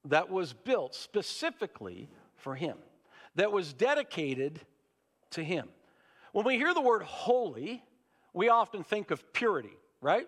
that 0.04 0.30
was 0.30 0.52
built 0.52 0.94
specifically 0.94 2.08
for 2.36 2.54
him, 2.54 2.76
that 3.34 3.52
was 3.52 3.72
dedicated 3.72 4.60
to 5.30 5.42
him. 5.42 5.68
When 6.32 6.44
we 6.44 6.56
hear 6.56 6.74
the 6.74 6.80
word 6.80 7.02
holy, 7.02 7.82
we 8.32 8.48
often 8.48 8.84
think 8.84 9.10
of 9.10 9.32
purity, 9.32 9.76
right? 10.00 10.26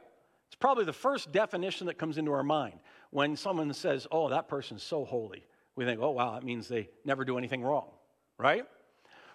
It's 0.49 0.57
probably 0.57 0.85
the 0.85 0.93
first 0.93 1.31
definition 1.33 1.87
that 1.87 1.99
comes 1.99 2.19
into 2.19 2.33
our 2.33 2.43
mind. 2.43 2.81
When 3.11 3.37
someone 3.37 3.73
says, 3.73 4.07
oh, 4.11 4.29
that 4.31 4.49
person's 4.49 4.83
so 4.83 5.05
holy, 5.05 5.45
we 5.77 5.85
think, 5.85 6.01
oh, 6.01 6.11
wow, 6.11 6.35
that 6.35 6.45
means 6.45 6.69
they 6.69 6.89
never 7.05 7.25
do 7.25 7.39
anything 7.39 7.63
wrong, 7.63 7.89
right? 8.39 8.65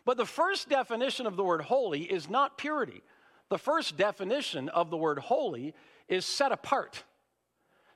But 0.04 0.18
the 0.18 0.26
first 0.26 0.70
definition 0.70 1.26
of 1.26 1.36
the 1.36 1.44
word 1.44 1.62
holy 1.62 2.04
is 2.04 2.30
not 2.30 2.58
purity. 2.58 3.02
The 3.50 3.58
first 3.58 3.98
definition 3.98 4.70
of 4.70 4.90
the 4.90 4.98
word 4.98 5.20
holy 5.20 5.74
is 6.08 6.26
set 6.26 6.52
apart. 6.52 7.04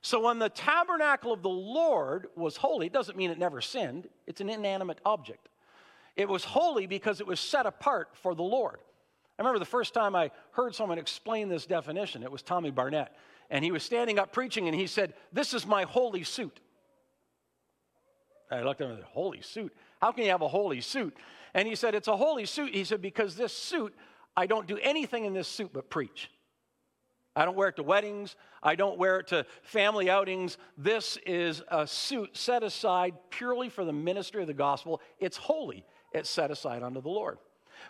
So 0.02 0.20
when 0.20 0.38
the 0.38 0.48
tabernacle 0.48 1.32
of 1.32 1.42
the 1.42 1.48
Lord 1.48 2.28
was 2.34 2.56
holy, 2.56 2.86
it 2.86 2.92
doesn't 2.92 3.18
mean 3.18 3.30
it 3.30 3.38
never 3.38 3.60
sinned, 3.60 4.08
it's 4.26 4.40
an 4.40 4.48
inanimate 4.48 4.98
object. 5.04 5.48
It 6.16 6.28
was 6.28 6.44
holy 6.44 6.86
because 6.86 7.20
it 7.20 7.26
was 7.26 7.40
set 7.40 7.66
apart 7.66 8.08
for 8.14 8.34
the 8.34 8.42
Lord. 8.42 8.78
I 9.38 9.42
remember 9.42 9.58
the 9.58 9.64
first 9.64 9.94
time 9.94 10.14
I 10.14 10.30
heard 10.52 10.74
someone 10.74 10.98
explain 10.98 11.48
this 11.48 11.66
definition, 11.66 12.22
it 12.22 12.32
was 12.32 12.42
Tommy 12.42 12.70
Barnett. 12.70 13.14
And 13.50 13.64
he 13.64 13.72
was 13.72 13.82
standing 13.82 14.18
up 14.18 14.32
preaching 14.32 14.68
and 14.68 14.76
he 14.76 14.86
said, 14.86 15.14
This 15.32 15.54
is 15.54 15.66
my 15.66 15.84
holy 15.84 16.24
suit. 16.24 16.60
I 18.50 18.62
looked 18.62 18.80
at 18.80 18.86
him 18.86 18.92
and 18.92 19.00
said, 19.00 19.08
Holy 19.10 19.42
suit? 19.42 19.74
How 20.00 20.12
can 20.12 20.24
you 20.24 20.30
have 20.30 20.42
a 20.42 20.48
holy 20.48 20.80
suit? 20.80 21.16
And 21.54 21.66
he 21.66 21.74
said, 21.74 21.94
It's 21.94 22.08
a 22.08 22.16
holy 22.16 22.46
suit. 22.46 22.74
He 22.74 22.84
said, 22.84 23.02
Because 23.02 23.36
this 23.36 23.52
suit, 23.52 23.94
I 24.36 24.46
don't 24.46 24.66
do 24.66 24.78
anything 24.78 25.24
in 25.24 25.34
this 25.34 25.48
suit 25.48 25.70
but 25.72 25.90
preach. 25.90 26.30
I 27.40 27.46
don't 27.46 27.56
wear 27.56 27.68
it 27.68 27.76
to 27.76 27.82
weddings. 27.82 28.36
I 28.62 28.74
don't 28.74 28.98
wear 28.98 29.18
it 29.18 29.28
to 29.28 29.46
family 29.62 30.10
outings. 30.10 30.58
This 30.76 31.16
is 31.24 31.62
a 31.68 31.86
suit 31.86 32.36
set 32.36 32.62
aside 32.62 33.14
purely 33.30 33.70
for 33.70 33.82
the 33.82 33.94
ministry 33.94 34.42
of 34.42 34.46
the 34.46 34.52
gospel. 34.52 35.00
It's 35.18 35.38
holy, 35.38 35.86
it's 36.12 36.28
set 36.28 36.50
aside 36.50 36.82
unto 36.82 37.00
the 37.00 37.08
Lord. 37.08 37.38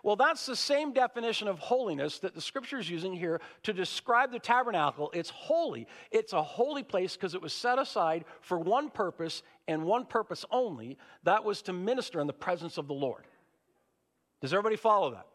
Well, 0.04 0.14
that's 0.14 0.46
the 0.46 0.54
same 0.54 0.92
definition 0.92 1.48
of 1.48 1.58
holiness 1.58 2.20
that 2.20 2.36
the 2.36 2.40
scripture 2.40 2.78
is 2.78 2.88
using 2.88 3.12
here 3.12 3.40
to 3.64 3.72
describe 3.72 4.30
the 4.30 4.38
tabernacle. 4.38 5.10
It's 5.12 5.30
holy. 5.30 5.88
It's 6.12 6.32
a 6.32 6.44
holy 6.44 6.84
place 6.84 7.16
because 7.16 7.34
it 7.34 7.42
was 7.42 7.52
set 7.52 7.80
aside 7.80 8.26
for 8.42 8.56
one 8.56 8.88
purpose 8.88 9.42
and 9.66 9.82
one 9.82 10.06
purpose 10.06 10.44
only. 10.52 10.96
That 11.24 11.42
was 11.42 11.60
to 11.62 11.72
minister 11.72 12.20
in 12.20 12.28
the 12.28 12.32
presence 12.32 12.78
of 12.78 12.86
the 12.86 12.94
Lord. 12.94 13.26
Does 14.40 14.52
everybody 14.52 14.76
follow 14.76 15.10
that? 15.10 15.26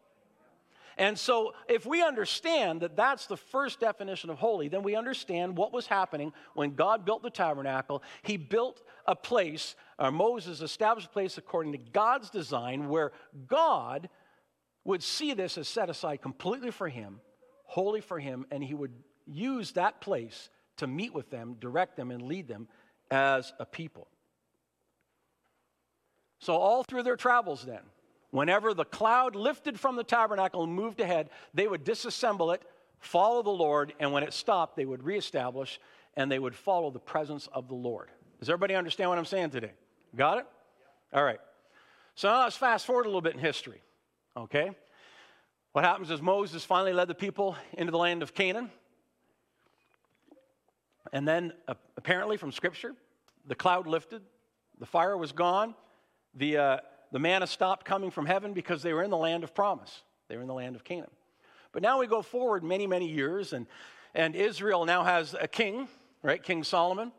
And 0.98 1.20
so, 1.20 1.54
if 1.68 1.86
we 1.86 2.02
understand 2.02 2.82
that 2.82 2.96
that's 2.96 3.26
the 3.26 3.36
first 3.36 3.82
definition 3.82 4.30
of 4.30 4.38
holy, 4.38 4.70
then 4.70 4.82
we 4.82 4.96
understand 4.96 5.58
what 5.58 5.74
was 5.74 5.88
happening 5.88 6.32
when 6.54 6.76
God 6.76 7.04
built 7.04 7.22
the 7.22 7.30
tabernacle. 7.30 8.02
He 8.22 8.38
built 8.38 8.82
a 9.06 9.16
place, 9.16 9.76
or 10.00 10.12
Moses 10.12 10.62
established 10.62 11.08
a 11.08 11.12
place 11.12 11.38
according 11.38 11.74
to 11.74 11.78
God's 11.78 12.30
design, 12.30 12.88
where 12.88 13.12
God 13.48 14.10
would 14.86 15.04
see 15.04 15.34
this 15.34 15.58
as 15.58 15.68
set 15.68 15.90
aside 15.90 16.22
completely 16.22 16.72
for 16.72 16.88
him, 16.88 17.20
holy 17.66 18.00
for 18.00 18.18
him, 18.18 18.46
and 18.50 18.64
he 18.64 18.74
would 18.74 18.94
use 19.26 19.74
that 19.74 20.00
place 20.00 20.50
to 20.78 20.88
meet 20.88 21.14
with 21.14 21.30
them, 21.30 21.58
direct 21.60 21.98
them, 21.98 22.12
and 22.12 22.22
lead 22.22 22.48
them 22.48 22.68
as 23.12 23.52
a 23.60 23.66
people. 23.66 24.08
So, 26.40 26.54
all 26.54 26.84
through 26.84 27.04
their 27.04 27.16
travels, 27.16 27.64
then, 27.66 27.82
whenever 28.36 28.74
the 28.74 28.84
cloud 28.84 29.36
lifted 29.36 29.80
from 29.80 29.96
the 29.96 30.04
tabernacle 30.04 30.64
and 30.64 30.74
moved 30.74 31.00
ahead, 31.00 31.30
they 31.54 31.68
would 31.68 31.86
disassemble 31.86 32.54
it, 32.54 32.62
follow 33.00 33.42
the 33.42 33.50
Lord, 33.50 33.94
and 34.00 34.12
when 34.12 34.24
it 34.24 34.34
stopped, 34.34 34.76
they 34.76 34.86
would 34.86 35.04
reestablish 35.04 35.80
and 36.18 36.30
they 36.30 36.40
would 36.40 36.54
follow 36.54 36.92
the 36.92 37.00
presence 37.00 37.48
of 37.54 37.70
the 37.70 37.76
Lord. 37.76 38.10
Does 38.40 38.50
everybody 38.50 38.76
understand 38.76 39.10
what 39.10 39.18
I'm 39.18 39.26
saying 39.26 39.52
today? 39.52 39.72
Got 40.16 40.40
it? 40.40 40.46
All 41.14 41.24
right. 41.24 41.40
So 42.16 42.28
now 42.28 42.44
let's 42.44 42.58
fast 42.58 42.86
forward 42.86 43.06
a 43.06 43.10
little 43.10 43.22
bit 43.22 43.34
in 43.34 43.40
history. 43.40 43.82
Okay? 44.36 44.72
What 45.72 45.86
happens 45.86 46.12
is 46.12 46.22
Moses 46.22 46.66
finally 46.66 46.94
led 46.94 47.08
the 47.08 47.16
people 47.16 47.56
into 47.74 47.92
the 47.92 47.98
land 47.98 48.22
of 48.22 48.34
Canaan. 48.34 48.70
And 51.14 51.26
then, 51.26 51.54
uh, 51.68 51.76
apparently, 51.96 52.36
from 52.36 52.52
Scripture, 52.52 52.96
the 53.48 53.56
cloud 53.56 53.88
lifted, 53.88 54.22
the 54.80 54.86
fire 54.86 55.16
was 55.16 55.32
gone, 55.32 55.76
the, 56.34 56.58
uh, 56.58 56.78
the 57.16 57.20
manna 57.20 57.48
stopped 57.48 57.86
coming 57.86 58.12
from 58.12 58.26
heaven 58.26 58.52
because 58.52 58.84
they 58.84 58.92
were 58.92 59.02
in 59.02 59.10
the 59.10 59.16
land 59.16 59.46
of 59.46 59.56
promise. 59.56 60.04
They 60.28 60.36
were 60.36 60.42
in 60.42 60.50
the 60.50 60.54
land 60.54 60.76
of 60.76 60.84
Canaan. 60.84 61.12
But 61.72 61.82
now 61.82 61.98
we 61.98 62.08
go 62.08 62.22
forward 62.22 62.62
many, 62.62 62.88
many 62.88 63.08
years, 63.08 63.54
and, 63.54 63.68
and 64.14 64.36
Israel 64.36 64.84
now 64.84 65.06
has 65.06 65.34
a 65.40 65.48
king, 65.48 65.88
right? 66.24 66.44
King 66.44 66.66
Solomon. 66.66 67.14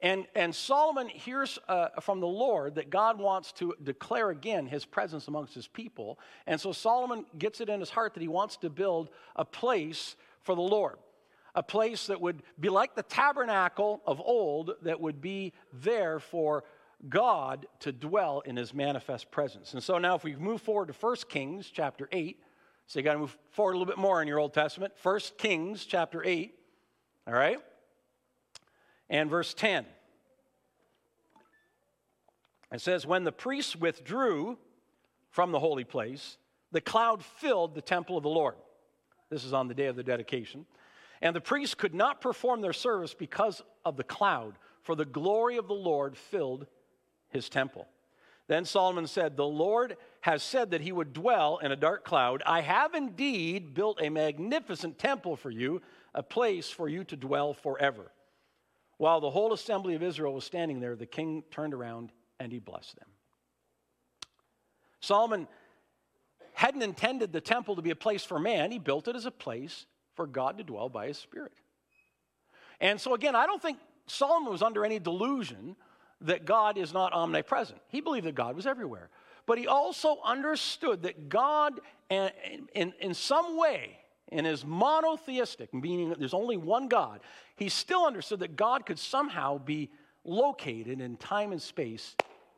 And, 0.00 0.26
and 0.34 0.52
Solomon 0.52 1.08
hears 1.08 1.60
uh, 1.68 1.90
from 2.00 2.18
the 2.18 2.26
Lord 2.26 2.74
that 2.74 2.90
God 2.90 3.20
wants 3.20 3.52
to 3.52 3.72
declare 3.80 4.30
again 4.30 4.66
his 4.66 4.84
presence 4.84 5.28
amongst 5.28 5.54
his 5.54 5.68
people. 5.68 6.18
And 6.48 6.60
so 6.60 6.72
Solomon 6.72 7.24
gets 7.38 7.60
it 7.60 7.68
in 7.68 7.78
his 7.78 7.90
heart 7.90 8.14
that 8.14 8.22
he 8.22 8.28
wants 8.28 8.56
to 8.56 8.68
build 8.68 9.10
a 9.36 9.44
place 9.44 10.16
for 10.42 10.56
the 10.56 10.60
Lord, 10.60 10.96
a 11.54 11.62
place 11.62 12.08
that 12.08 12.20
would 12.20 12.42
be 12.58 12.68
like 12.68 12.96
the 12.96 13.04
tabernacle 13.04 14.02
of 14.06 14.20
old, 14.20 14.72
that 14.82 15.00
would 15.00 15.20
be 15.20 15.52
there 15.72 16.18
for 16.18 16.64
God 17.08 17.66
to 17.80 17.92
dwell 17.92 18.40
in 18.40 18.56
his 18.56 18.72
manifest 18.72 19.30
presence. 19.30 19.74
And 19.74 19.82
so 19.82 19.98
now, 19.98 20.14
if 20.14 20.24
we 20.24 20.34
move 20.36 20.62
forward 20.62 20.88
to 20.88 20.94
1 20.94 21.16
Kings 21.28 21.70
chapter 21.70 22.08
8, 22.10 22.38
so 22.86 22.98
you 22.98 23.04
got 23.04 23.14
to 23.14 23.18
move 23.18 23.36
forward 23.50 23.72
a 23.72 23.78
little 23.78 23.92
bit 23.92 23.98
more 23.98 24.22
in 24.22 24.28
your 24.28 24.38
Old 24.38 24.54
Testament. 24.54 24.92
1 25.02 25.20
Kings 25.38 25.84
chapter 25.84 26.22
8, 26.24 26.54
all 27.26 27.34
right? 27.34 27.58
And 29.10 29.28
verse 29.28 29.54
10. 29.54 29.84
It 32.72 32.80
says, 32.80 33.06
When 33.06 33.24
the 33.24 33.32
priests 33.32 33.76
withdrew 33.76 34.58
from 35.30 35.52
the 35.52 35.58
holy 35.58 35.84
place, 35.84 36.38
the 36.72 36.80
cloud 36.80 37.24
filled 37.24 37.74
the 37.74 37.82
temple 37.82 38.16
of 38.16 38.22
the 38.22 38.28
Lord. 38.28 38.54
This 39.30 39.44
is 39.44 39.52
on 39.52 39.68
the 39.68 39.74
day 39.74 39.86
of 39.86 39.96
the 39.96 40.02
dedication. 40.02 40.66
And 41.20 41.34
the 41.34 41.40
priests 41.40 41.74
could 41.74 41.94
not 41.94 42.20
perform 42.20 42.60
their 42.60 42.72
service 42.72 43.14
because 43.14 43.62
of 43.84 43.96
the 43.96 44.04
cloud, 44.04 44.58
for 44.82 44.94
the 44.94 45.04
glory 45.04 45.56
of 45.56 45.68
the 45.68 45.74
Lord 45.74 46.16
filled 46.16 46.66
his 47.30 47.48
temple. 47.48 47.86
Then 48.48 48.64
Solomon 48.64 49.06
said, 49.06 49.36
The 49.36 49.46
Lord 49.46 49.96
has 50.20 50.42
said 50.42 50.70
that 50.70 50.80
he 50.80 50.92
would 50.92 51.12
dwell 51.12 51.58
in 51.58 51.72
a 51.72 51.76
dark 51.76 52.04
cloud. 52.04 52.42
I 52.46 52.60
have 52.60 52.94
indeed 52.94 53.74
built 53.74 54.00
a 54.00 54.08
magnificent 54.08 54.98
temple 54.98 55.36
for 55.36 55.50
you, 55.50 55.82
a 56.14 56.22
place 56.22 56.70
for 56.70 56.88
you 56.88 57.04
to 57.04 57.16
dwell 57.16 57.54
forever. 57.54 58.12
While 58.98 59.20
the 59.20 59.30
whole 59.30 59.52
assembly 59.52 59.94
of 59.94 60.02
Israel 60.02 60.34
was 60.34 60.44
standing 60.44 60.80
there, 60.80 60.96
the 60.96 61.06
king 61.06 61.42
turned 61.50 61.74
around 61.74 62.12
and 62.40 62.52
he 62.52 62.58
blessed 62.58 62.96
them. 62.96 63.08
Solomon 65.00 65.46
hadn't 66.54 66.82
intended 66.82 67.32
the 67.32 67.40
temple 67.40 67.76
to 67.76 67.82
be 67.82 67.90
a 67.90 67.96
place 67.96 68.24
for 68.24 68.38
man, 68.38 68.70
he 68.70 68.78
built 68.78 69.08
it 69.08 69.16
as 69.16 69.26
a 69.26 69.30
place 69.30 69.86
for 70.14 70.26
God 70.26 70.56
to 70.58 70.64
dwell 70.64 70.88
by 70.88 71.08
his 71.08 71.18
spirit. 71.18 71.52
And 72.80 73.00
so, 73.00 73.14
again, 73.14 73.34
I 73.34 73.46
don't 73.46 73.60
think 73.60 73.78
Solomon 74.06 74.50
was 74.50 74.62
under 74.62 74.84
any 74.84 74.98
delusion 74.98 75.76
that 76.22 76.44
God 76.44 76.78
is 76.78 76.92
not 76.92 77.12
omnipresent. 77.12 77.80
He 77.88 78.00
believed 78.00 78.26
that 78.26 78.34
God 78.34 78.56
was 78.56 78.66
everywhere. 78.66 79.10
But 79.46 79.58
he 79.58 79.66
also 79.66 80.18
understood 80.24 81.02
that 81.02 81.28
God, 81.28 81.80
in, 82.10 82.92
in, 83.00 83.14
some 83.14 83.56
way, 83.58 83.98
in 84.32 84.44
his 84.44 84.64
monotheistic, 84.64 85.72
meaning 85.72 86.14
there's 86.18 86.34
only 86.34 86.56
one 86.56 86.88
God, 86.88 87.20
he 87.54 87.68
still 87.68 88.04
understood 88.04 88.40
that 88.40 88.56
God 88.56 88.86
could 88.86 88.98
somehow 88.98 89.58
be 89.58 89.90
located 90.24 91.00
in 91.00 91.16
time 91.16 91.52
and 91.52 91.62
space 91.62 92.16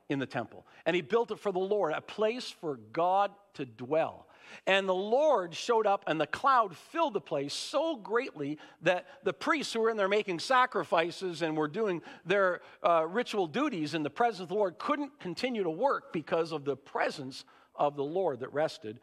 in 0.09 0.19
the 0.19 0.27
temple. 0.27 0.67
And 0.87 0.97
he 0.97 1.03
built 1.03 1.31
it 1.31 1.39
for 1.39 1.53
the 1.53 1.59
Lord, 1.59 1.93
a 1.93 2.01
place 2.01 2.49
for 2.49 2.77
God 2.93 3.31
to 3.55 3.67
dwell. 3.67 4.28
And 4.67 4.89
the 4.89 4.95
Lord 4.95 5.55
showed 5.55 5.87
up, 5.87 6.05
and 6.07 6.21
the 6.21 6.27
cloud 6.27 6.77
filled 6.77 7.15
the 7.15 7.21
place 7.21 7.55
so 7.55 7.97
greatly 7.97 8.59
that 8.83 9.07
the 9.25 9.33
priests 9.33 9.73
who 9.73 9.81
were 9.81 9.91
in 9.91 9.97
there 9.97 10.09
making 10.09 10.41
sacrifices 10.41 11.43
and 11.43 11.57
were 11.57 11.69
doing 11.69 12.03
their 12.25 12.61
uh, 12.83 13.07
ritual 13.07 13.47
duties 13.47 13.95
in 13.95 14.03
the 14.03 14.11
presence 14.11 14.41
of 14.41 14.49
the 14.49 14.55
Lord 14.55 14.79
couldn't 14.79 15.19
continue 15.21 15.63
to 15.63 15.71
work 15.71 16.13
because 16.13 16.53
of 16.53 16.65
the 16.65 16.77
presence 16.77 17.45
of 17.75 17.97
the 17.97 18.05
Lord 18.05 18.41
that 18.41 18.53
rested 18.53 19.01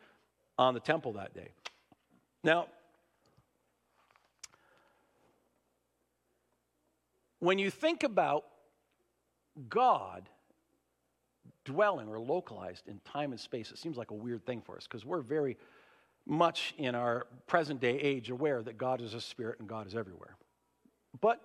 on 0.57 0.73
the 0.73 0.79
temple 0.79 1.13
that 1.13 1.33
day. 1.33 1.49
Now, 2.43 2.67
when 7.39 7.59
you 7.59 7.69
think 7.69 8.03
about 8.03 8.45
God 9.69 10.29
dwelling 11.65 12.07
or 12.07 12.19
localized 12.19 12.87
in 12.87 12.99
time 12.99 13.31
and 13.31 13.39
space. 13.39 13.71
It 13.71 13.77
seems 13.77 13.97
like 13.97 14.11
a 14.11 14.15
weird 14.15 14.45
thing 14.45 14.61
for 14.61 14.77
us 14.77 14.87
because 14.87 15.05
we're 15.05 15.21
very 15.21 15.57
much 16.25 16.73
in 16.77 16.95
our 16.95 17.27
present 17.47 17.81
day 17.81 17.99
age 17.99 18.29
aware 18.29 18.63
that 18.63 18.77
God 18.77 19.01
is 19.01 19.13
a 19.13 19.21
spirit 19.21 19.59
and 19.59 19.67
God 19.67 19.87
is 19.87 19.95
everywhere. 19.95 20.37
But 21.21 21.41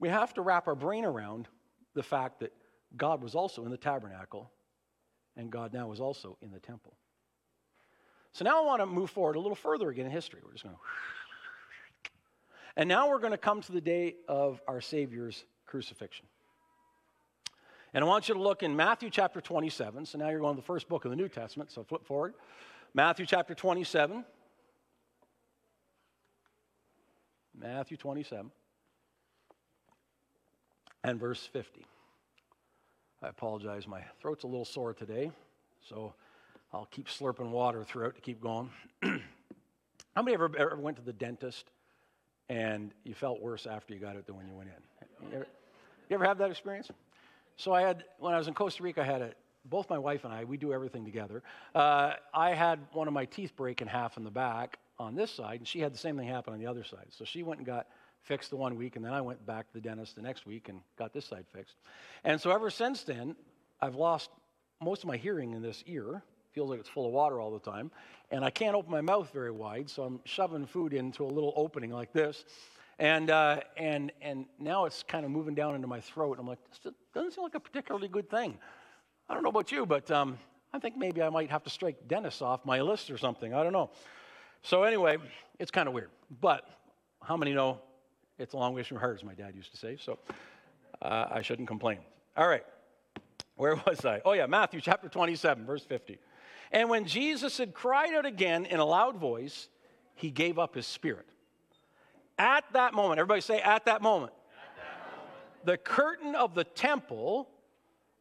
we 0.00 0.08
have 0.08 0.32
to 0.34 0.42
wrap 0.42 0.66
our 0.66 0.74
brain 0.74 1.04
around 1.04 1.48
the 1.94 2.02
fact 2.02 2.40
that 2.40 2.52
God 2.96 3.22
was 3.22 3.34
also 3.34 3.64
in 3.64 3.70
the 3.70 3.76
tabernacle 3.76 4.50
and 5.36 5.50
God 5.50 5.72
now 5.72 5.92
is 5.92 6.00
also 6.00 6.36
in 6.42 6.50
the 6.50 6.58
temple. 6.58 6.94
So 8.32 8.44
now 8.44 8.62
I 8.62 8.66
want 8.66 8.80
to 8.80 8.86
move 8.86 9.10
forward 9.10 9.36
a 9.36 9.40
little 9.40 9.56
further 9.56 9.88
again 9.88 10.06
in 10.06 10.12
history. 10.12 10.40
We're 10.44 10.52
just 10.52 10.64
going 10.64 10.74
to. 10.74 10.80
And 12.76 12.88
now 12.88 13.08
we're 13.08 13.18
going 13.18 13.32
to 13.32 13.38
come 13.38 13.60
to 13.62 13.72
the 13.72 13.80
day 13.80 14.14
of 14.28 14.60
our 14.68 14.80
Savior's 14.80 15.44
crucifixion. 15.66 16.26
And 17.94 18.04
I 18.04 18.06
want 18.06 18.28
you 18.28 18.34
to 18.34 18.40
look 18.40 18.62
in 18.62 18.76
Matthew 18.76 19.10
chapter 19.10 19.40
27. 19.40 20.06
So 20.06 20.18
now 20.18 20.28
you're 20.28 20.40
going 20.40 20.54
to 20.54 20.60
the 20.60 20.66
first 20.66 20.88
book 20.88 21.04
of 21.04 21.10
the 21.10 21.16
New 21.16 21.28
Testament. 21.28 21.70
So 21.70 21.82
flip 21.82 22.04
forward. 22.04 22.34
Matthew 22.94 23.26
chapter 23.26 23.54
27. 23.54 24.24
Matthew 27.60 27.96
27 27.96 28.50
and 31.04 31.20
verse 31.20 31.48
50. 31.52 31.84
I 33.22 33.28
apologize, 33.28 33.88
my 33.88 34.02
throat's 34.20 34.44
a 34.44 34.46
little 34.46 34.64
sore 34.64 34.94
today, 34.94 35.32
so 35.82 36.14
I'll 36.72 36.86
keep 36.86 37.08
slurping 37.08 37.50
water 37.50 37.82
throughout 37.82 38.14
to 38.14 38.20
keep 38.20 38.40
going. 38.40 38.70
How 39.02 40.22
many 40.22 40.34
ever, 40.34 40.50
ever 40.56 40.76
went 40.76 40.98
to 40.98 41.02
the 41.02 41.12
dentist 41.12 41.70
and 42.48 42.92
you 43.02 43.14
felt 43.14 43.40
worse 43.40 43.66
after 43.66 43.92
you 43.92 44.00
got 44.00 44.14
it 44.14 44.26
than 44.26 44.36
when 44.36 44.46
you 44.46 44.54
went 44.54 44.68
in? 44.68 45.28
You 45.30 45.36
ever, 45.36 45.46
you 46.08 46.14
ever 46.14 46.24
have 46.24 46.38
that 46.38 46.50
experience? 46.50 46.90
So 47.58 47.74
I 47.74 47.82
had, 47.82 48.04
when 48.20 48.34
I 48.34 48.38
was 48.38 48.46
in 48.46 48.54
Costa 48.54 48.84
Rica, 48.84 49.02
I 49.02 49.04
had 49.04 49.20
it. 49.20 49.36
both 49.64 49.90
my 49.90 49.98
wife 49.98 50.24
and 50.24 50.32
I, 50.32 50.44
we 50.44 50.56
do 50.56 50.72
everything 50.72 51.04
together. 51.04 51.42
Uh, 51.74 52.12
I 52.32 52.54
had 52.54 52.78
one 52.92 53.08
of 53.08 53.14
my 53.14 53.24
teeth 53.24 53.54
break 53.56 53.82
in 53.82 53.88
half 53.88 54.16
in 54.16 54.22
the 54.22 54.30
back 54.30 54.78
on 54.98 55.16
this 55.16 55.30
side, 55.32 55.58
and 55.58 55.66
she 55.66 55.80
had 55.80 55.92
the 55.92 55.98
same 55.98 56.16
thing 56.16 56.28
happen 56.28 56.52
on 56.52 56.60
the 56.60 56.66
other 56.66 56.84
side. 56.84 57.06
So 57.10 57.24
she 57.24 57.42
went 57.42 57.58
and 57.58 57.66
got 57.66 57.88
fixed 58.22 58.50
the 58.50 58.56
one 58.56 58.76
week, 58.76 58.94
and 58.94 59.04
then 59.04 59.12
I 59.12 59.20
went 59.20 59.44
back 59.44 59.66
to 59.66 59.74
the 59.74 59.80
dentist 59.80 60.14
the 60.14 60.22
next 60.22 60.46
week 60.46 60.68
and 60.68 60.80
got 60.96 61.12
this 61.12 61.24
side 61.24 61.46
fixed. 61.52 61.76
And 62.22 62.40
so 62.40 62.52
ever 62.52 62.70
since 62.70 63.02
then, 63.02 63.34
I've 63.80 63.96
lost 63.96 64.30
most 64.80 65.02
of 65.02 65.08
my 65.08 65.16
hearing 65.16 65.52
in 65.52 65.60
this 65.60 65.82
ear. 65.86 66.22
Feels 66.52 66.70
like 66.70 66.78
it's 66.78 66.88
full 66.88 67.06
of 67.06 67.12
water 67.12 67.40
all 67.40 67.50
the 67.50 67.70
time. 67.70 67.90
And 68.30 68.44
I 68.44 68.50
can't 68.50 68.76
open 68.76 68.90
my 68.90 69.00
mouth 69.00 69.30
very 69.32 69.50
wide, 69.50 69.90
so 69.90 70.04
I'm 70.04 70.20
shoving 70.24 70.64
food 70.64 70.94
into 70.94 71.24
a 71.24 71.26
little 71.26 71.52
opening 71.56 71.90
like 71.90 72.12
this. 72.12 72.44
And, 72.98 73.30
uh, 73.30 73.60
and, 73.76 74.10
and 74.20 74.46
now 74.58 74.84
it's 74.84 75.04
kind 75.04 75.24
of 75.24 75.30
moving 75.30 75.54
down 75.54 75.74
into 75.74 75.86
my 75.86 76.00
throat. 76.00 76.38
I'm 76.40 76.48
like, 76.48 76.58
this 76.68 76.92
doesn't 77.14 77.32
seem 77.32 77.44
like 77.44 77.54
a 77.54 77.60
particularly 77.60 78.08
good 78.08 78.28
thing. 78.28 78.58
I 79.28 79.34
don't 79.34 79.42
know 79.42 79.50
about 79.50 79.70
you, 79.70 79.86
but 79.86 80.10
um, 80.10 80.38
I 80.72 80.78
think 80.78 80.96
maybe 80.96 81.22
I 81.22 81.28
might 81.28 81.50
have 81.50 81.62
to 81.64 81.70
strike 81.70 82.08
Dennis 82.08 82.42
off 82.42 82.64
my 82.64 82.80
list 82.80 83.10
or 83.10 83.18
something. 83.18 83.54
I 83.54 83.62
don't 83.62 83.72
know. 83.72 83.90
So, 84.62 84.82
anyway, 84.82 85.18
it's 85.58 85.70
kind 85.70 85.86
of 85.86 85.94
weird. 85.94 86.10
But 86.40 86.68
how 87.22 87.36
many 87.36 87.52
know 87.52 87.80
it's 88.38 88.54
a 88.54 88.56
long 88.56 88.74
way 88.74 88.82
from 88.82 88.96
hard, 88.96 89.16
as 89.16 89.22
my 89.22 89.34
dad 89.34 89.54
used 89.54 89.70
to 89.70 89.76
say? 89.76 89.96
So, 90.00 90.18
uh, 91.00 91.26
I 91.30 91.42
shouldn't 91.42 91.68
complain. 91.68 91.98
All 92.36 92.48
right. 92.48 92.64
Where 93.54 93.76
was 93.86 94.04
I? 94.04 94.22
Oh, 94.24 94.32
yeah, 94.32 94.46
Matthew 94.46 94.80
chapter 94.80 95.08
27, 95.08 95.64
verse 95.64 95.84
50. 95.84 96.18
And 96.72 96.90
when 96.90 97.06
Jesus 97.06 97.58
had 97.58 97.74
cried 97.74 98.12
out 98.14 98.26
again 98.26 98.66
in 98.66 98.80
a 98.80 98.84
loud 98.84 99.16
voice, 99.16 99.68
he 100.14 100.30
gave 100.30 100.58
up 100.58 100.74
his 100.74 100.86
spirit. 100.86 101.26
At 102.38 102.64
that 102.72 102.94
moment, 102.94 103.18
everybody 103.18 103.40
say, 103.40 103.60
at 103.60 103.84
that 103.86 104.00
moment, 104.00 104.32
at 104.32 104.76
that 104.76 105.16
moment. 105.16 105.64
the 105.64 105.76
curtain 105.76 106.34
of 106.34 106.54
the 106.54 106.64
temple 106.64 107.48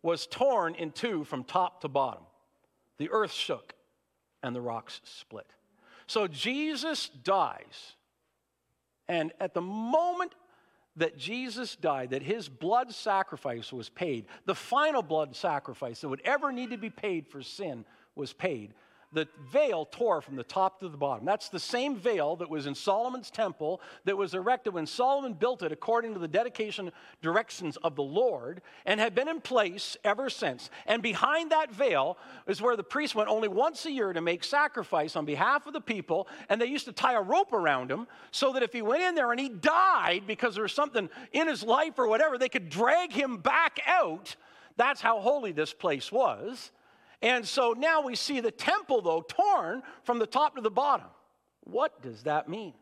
was 0.01 0.25
torn 0.27 0.75
in 0.75 0.91
two 0.91 1.23
from 1.23 1.43
top 1.43 1.81
to 1.81 1.87
bottom. 1.87 2.23
The 2.97 3.09
earth 3.11 3.31
shook 3.31 3.73
and 4.41 4.55
the 4.55 4.61
rocks 4.61 5.01
split. 5.03 5.47
So 6.07 6.27
Jesus 6.27 7.09
dies. 7.09 7.95
And 9.07 9.31
at 9.39 9.53
the 9.53 9.61
moment 9.61 10.33
that 10.95 11.17
Jesus 11.17 11.75
died, 11.75 12.09
that 12.09 12.23
his 12.23 12.49
blood 12.49 12.93
sacrifice 12.93 13.71
was 13.71 13.89
paid, 13.89 14.25
the 14.45 14.55
final 14.55 15.03
blood 15.03 15.35
sacrifice 15.35 16.01
that 16.01 16.09
would 16.09 16.21
ever 16.25 16.51
need 16.51 16.71
to 16.71 16.77
be 16.77 16.89
paid 16.89 17.27
for 17.27 17.41
sin 17.41 17.85
was 18.15 18.33
paid 18.33 18.73
the 19.13 19.27
veil 19.51 19.85
tore 19.85 20.21
from 20.21 20.35
the 20.35 20.43
top 20.43 20.79
to 20.81 20.89
the 20.89 20.97
bottom. 20.97 21.25
That's 21.25 21.47
the 21.49 21.59
same 21.59 21.95
veil 21.95 22.35
that 22.37 22.49
was 22.49 22.65
in 22.65 22.75
Solomon's 22.75 23.31
temple 23.31 23.81
that 24.03 24.17
was 24.17 24.33
erected 24.33 24.73
when 24.73 24.85
Solomon 24.85 25.33
built 25.33 25.63
it 25.63 25.71
according 25.71 26.13
to 26.13 26.19
the 26.19 26.27
dedication 26.27 26.91
directions 27.21 27.77
of 27.77 27.95
the 27.95 28.03
Lord 28.03 28.61
and 28.85 28.99
had 28.99 29.15
been 29.15 29.29
in 29.29 29.39
place 29.39 29.95
ever 30.03 30.29
since. 30.29 30.69
And 30.85 31.01
behind 31.01 31.51
that 31.51 31.71
veil 31.71 32.17
is 32.47 32.61
where 32.61 32.75
the 32.75 32.83
priest 32.83 33.15
went 33.15 33.29
only 33.29 33.47
once 33.47 33.85
a 33.85 33.91
year 33.91 34.11
to 34.11 34.21
make 34.21 34.43
sacrifice 34.43 35.15
on 35.15 35.25
behalf 35.25 35.67
of 35.67 35.73
the 35.73 35.81
people. 35.81 36.27
And 36.49 36.59
they 36.59 36.65
used 36.65 36.85
to 36.85 36.91
tie 36.91 37.13
a 37.13 37.21
rope 37.21 37.53
around 37.53 37.89
him 37.89 38.07
so 38.31 38.51
that 38.53 38.63
if 38.63 38.73
he 38.73 38.81
went 38.81 39.03
in 39.03 39.15
there 39.15 39.31
and 39.31 39.39
he 39.39 39.49
died 39.49 40.23
because 40.27 40.53
there 40.53 40.63
was 40.63 40.73
something 40.73 41.09
in 41.31 41.47
his 41.47 41.63
life 41.63 41.97
or 41.97 42.07
whatever, 42.07 42.37
they 42.37 42.49
could 42.49 42.69
drag 42.69 43.13
him 43.13 43.37
back 43.37 43.79
out. 43.87 44.35
That's 44.75 44.99
how 45.01 45.21
holy 45.21 45.53
this 45.53 45.73
place 45.73 46.11
was. 46.11 46.71
And 47.21 47.47
so 47.47 47.73
now 47.77 48.01
we 48.01 48.15
see 48.15 48.39
the 48.39 48.51
temple, 48.51 49.01
though, 49.01 49.21
torn 49.21 49.81
from 50.03 50.19
the 50.19 50.27
top 50.27 50.55
to 50.55 50.61
the 50.61 50.69
bottom. 50.69 51.07
What 51.63 52.01
does 52.01 52.23
that 52.23 52.47
mean? 52.47 52.73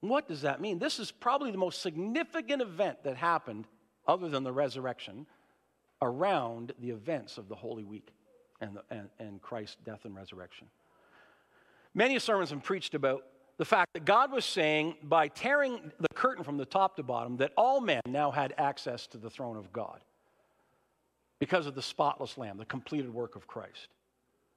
What 0.00 0.28
does 0.28 0.42
that 0.42 0.60
mean? 0.60 0.78
This 0.78 0.98
is 0.98 1.10
probably 1.10 1.50
the 1.50 1.58
most 1.58 1.80
significant 1.80 2.60
event 2.60 3.04
that 3.04 3.16
happened, 3.16 3.66
other 4.06 4.28
than 4.28 4.44
the 4.44 4.52
resurrection, 4.52 5.26
around 6.02 6.72
the 6.78 6.90
events 6.90 7.38
of 7.38 7.48
the 7.48 7.54
Holy 7.54 7.84
Week 7.84 8.12
and, 8.60 8.76
the, 8.76 8.82
and, 8.94 9.08
and 9.18 9.40
Christ's 9.40 9.76
death 9.84 10.04
and 10.04 10.14
resurrection. 10.14 10.66
Many 11.94 12.18
sermons 12.18 12.50
have 12.50 12.62
preached 12.62 12.94
about 12.94 13.24
the 13.56 13.64
fact 13.64 13.94
that 13.94 14.04
God 14.04 14.32
was 14.32 14.44
saying 14.44 14.96
by 15.02 15.28
tearing 15.28 15.92
the 16.00 16.08
curtain 16.14 16.44
from 16.44 16.58
the 16.58 16.66
top 16.66 16.96
to 16.96 17.02
bottom 17.02 17.36
that 17.38 17.52
all 17.56 17.80
men 17.80 18.02
now 18.06 18.30
had 18.30 18.52
access 18.58 19.06
to 19.08 19.18
the 19.18 19.30
throne 19.30 19.56
of 19.56 19.72
God. 19.72 20.00
Because 21.44 21.66
of 21.66 21.74
the 21.74 21.82
spotless 21.82 22.38
lamb, 22.38 22.56
the 22.56 22.64
completed 22.64 23.12
work 23.12 23.36
of 23.36 23.46
Christ. 23.46 23.88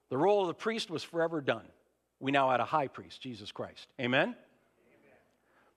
The 0.08 0.16
role 0.16 0.40
of 0.40 0.46
the 0.46 0.54
priest 0.54 0.88
was 0.88 1.02
forever 1.02 1.42
done. 1.42 1.66
We 2.18 2.32
now 2.32 2.50
had 2.50 2.60
a 2.60 2.64
high 2.64 2.88
priest, 2.88 3.20
Jesus 3.20 3.52
Christ. 3.52 3.88
Amen? 4.00 4.28
Amen? 4.28 4.36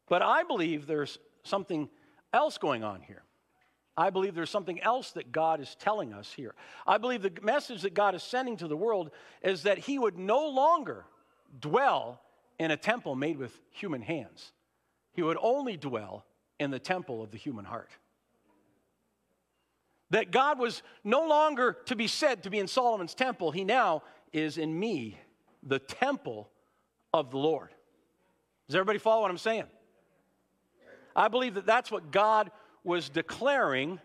But 0.08 0.21
I 0.21 0.43
believe 0.43 0.88
there's 0.88 1.19
something 1.43 1.89
else 2.32 2.58
going 2.58 2.86
on 2.86 3.02
here. 3.02 3.24
I 3.97 4.10
believe 4.10 4.36
there's 4.36 4.50
something 4.50 4.82
else 4.82 5.12
that 5.12 5.34
God 5.34 5.60
is 5.60 5.76
telling 5.76 6.13
us 6.13 6.32
here. 6.32 6.56
I 6.88 6.97
believe 6.97 7.24
the 7.24 7.34
message 7.41 7.82
that 7.82 7.93
God 7.93 8.15
is 8.15 8.24
sending 8.24 8.56
to 8.56 8.69
the 8.69 8.78
world 8.78 9.12
is 9.41 9.63
that 9.63 9.80
He 9.80 10.00
would 10.00 10.17
no 10.17 10.47
longer 10.47 11.04
dwell 11.60 12.21
in 12.58 12.71
a 12.71 12.78
temple 12.78 13.15
made 13.15 13.38
with 13.38 13.60
human 13.69 14.02
hands, 14.02 14.54
He 15.12 15.24
would 15.24 15.38
only 15.41 15.76
dwell 15.76 16.24
in 16.58 16.71
the 16.71 16.80
temple 16.80 17.21
of 17.21 17.32
the 17.32 17.38
human 17.38 17.65
heart. 17.65 17.89
That 20.12 20.32
God 20.32 20.60
was 20.60 20.84
no 21.04 21.28
longer 21.28 21.78
to 21.86 21.95
be 21.95 22.08
said 22.08 22.43
to 22.43 22.50
be 22.50 22.60
in 22.60 22.67
Solomon's 22.67 23.15
temple, 23.15 23.52
He 23.52 23.63
now 23.63 24.04
is 24.32 24.58
in 24.58 24.78
me, 24.78 25.17
the 25.63 25.80
temple 25.80 26.50
of 27.13 27.32
the 27.32 27.38
Lord. 27.38 27.69
Does 28.67 28.76
everybody 28.76 29.00
follow 29.00 29.21
what 29.21 29.32
I'm 29.32 29.38
saying? 29.38 29.65
I 31.15 31.28
believe 31.28 31.56
that 31.56 31.65
that's 31.65 31.91
what 31.91 32.12
God 32.12 32.52
was 32.84 33.10
declaring 33.10 34.00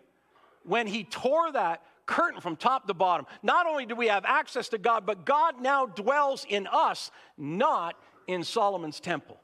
when 0.63 0.87
he 0.87 1.05
tore 1.05 1.51
that 1.53 1.81
curtain 2.05 2.41
from 2.41 2.55
top 2.55 2.87
to 2.87 2.93
bottom. 2.93 3.25
Not 3.41 3.65
only 3.65 3.85
do 3.85 3.95
we 3.95 4.07
have 4.07 4.25
access 4.25 4.69
to 4.69 4.77
God, 4.77 5.05
but 5.05 5.25
God 5.25 5.61
now 5.61 5.85
dwells 5.85 6.45
in 6.47 6.67
us, 6.67 7.11
not 7.37 7.95
in 8.27 8.43
Solomon's 8.43 8.99
temple. 8.99 9.39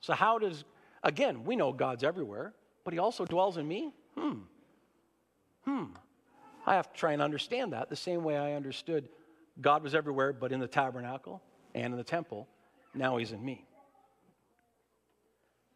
So, 0.00 0.14
how 0.14 0.38
does, 0.38 0.64
again, 1.02 1.44
we 1.44 1.56
know 1.56 1.72
God's 1.72 2.04
everywhere, 2.04 2.54
but 2.84 2.92
he 2.92 2.98
also 2.98 3.24
dwells 3.24 3.56
in 3.56 3.66
me? 3.66 3.92
Hmm. 4.16 4.40
Hmm. 5.64 5.84
I 6.66 6.74
have 6.74 6.92
to 6.92 6.98
try 6.98 7.12
and 7.12 7.22
understand 7.22 7.72
that 7.72 7.88
the 7.88 7.96
same 7.96 8.22
way 8.22 8.36
I 8.36 8.54
understood 8.54 9.08
God 9.60 9.82
was 9.82 9.94
everywhere, 9.94 10.32
but 10.32 10.52
in 10.52 10.60
the 10.60 10.68
tabernacle 10.68 11.42
and 11.74 11.92
in 11.92 11.96
the 11.96 12.04
temple. 12.04 12.48
Now 12.94 13.16
he's 13.16 13.32
in 13.32 13.44
me. 13.44 13.64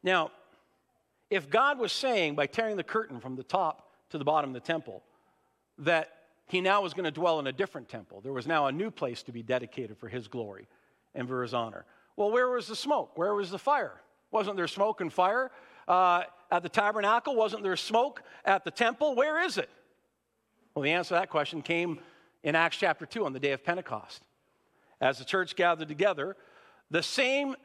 Now, 0.03 0.31
if 1.31 1.51
God 1.51 1.79
was 1.79 1.93
saying 1.93 2.37
by 2.37 2.47
tearing 2.47 2.77
the 2.77 2.85
curtain 2.85 3.21
from 3.21 3.37
the 3.37 3.43
top 3.43 3.91
to 4.11 4.19
the 4.19 4.25
bottom 4.25 4.51
of 4.51 4.55
the 4.55 4.61
temple 4.61 5.03
that 5.79 6.13
he 6.47 6.61
now 6.61 6.83
was 6.83 6.95
going 6.95 7.05
to 7.05 7.11
dwell 7.11 7.41
in 7.41 7.49
a 7.49 7.53
different 7.53 7.89
temple, 7.89 8.21
there 8.21 8.33
was 8.33 8.47
now 8.47 8.67
a 8.67 8.73
new 8.73 8.91
place 8.91 9.23
to 9.25 9.33
be 9.33 9.43
dedicated 9.43 9.99
for 9.99 10.09
his 10.09 10.29
glory 10.29 10.69
and 11.15 11.27
for 11.27 11.43
his 11.43 11.53
honor. 11.53 11.85
Well, 12.15 12.31
where 12.31 12.49
was 12.49 12.69
the 12.69 12.77
smoke? 12.77 13.19
Where 13.19 13.35
was 13.35 13.51
the 13.51 13.59
fire? 13.59 14.01
Wasn't 14.31 14.57
there 14.57 14.69
smoke 14.69 15.01
and 15.01 15.13
fire 15.13 15.51
uh, 15.89 16.23
at 16.51 16.63
the 16.63 16.69
tabernacle? 16.69 17.35
Wasn't 17.35 17.63
there 17.63 17.77
smoke 17.77 18.23
at 18.45 18.65
the 18.65 18.71
temple? 18.71 19.15
Where 19.15 19.43
is 19.43 19.59
it? 19.59 19.71
Well, 20.75 20.83
the 20.83 20.93
answer 20.93 21.11
to 21.11 21.15
that 21.15 21.31
question 21.31 21.63
came 21.63 22.01
in 22.43 22.55
Acts 22.55 22.77
chapter 22.77 23.07
2 23.07 23.25
on 23.25 23.33
the 23.33 23.41
day 23.41 23.53
of 23.53 23.65
Pentecost. 23.65 24.23
As 25.01 25.19
the 25.19 25.25
church 25.25 25.57
gathered 25.57 25.89
together, 25.89 26.37
the 26.91 27.03
same 27.03 27.57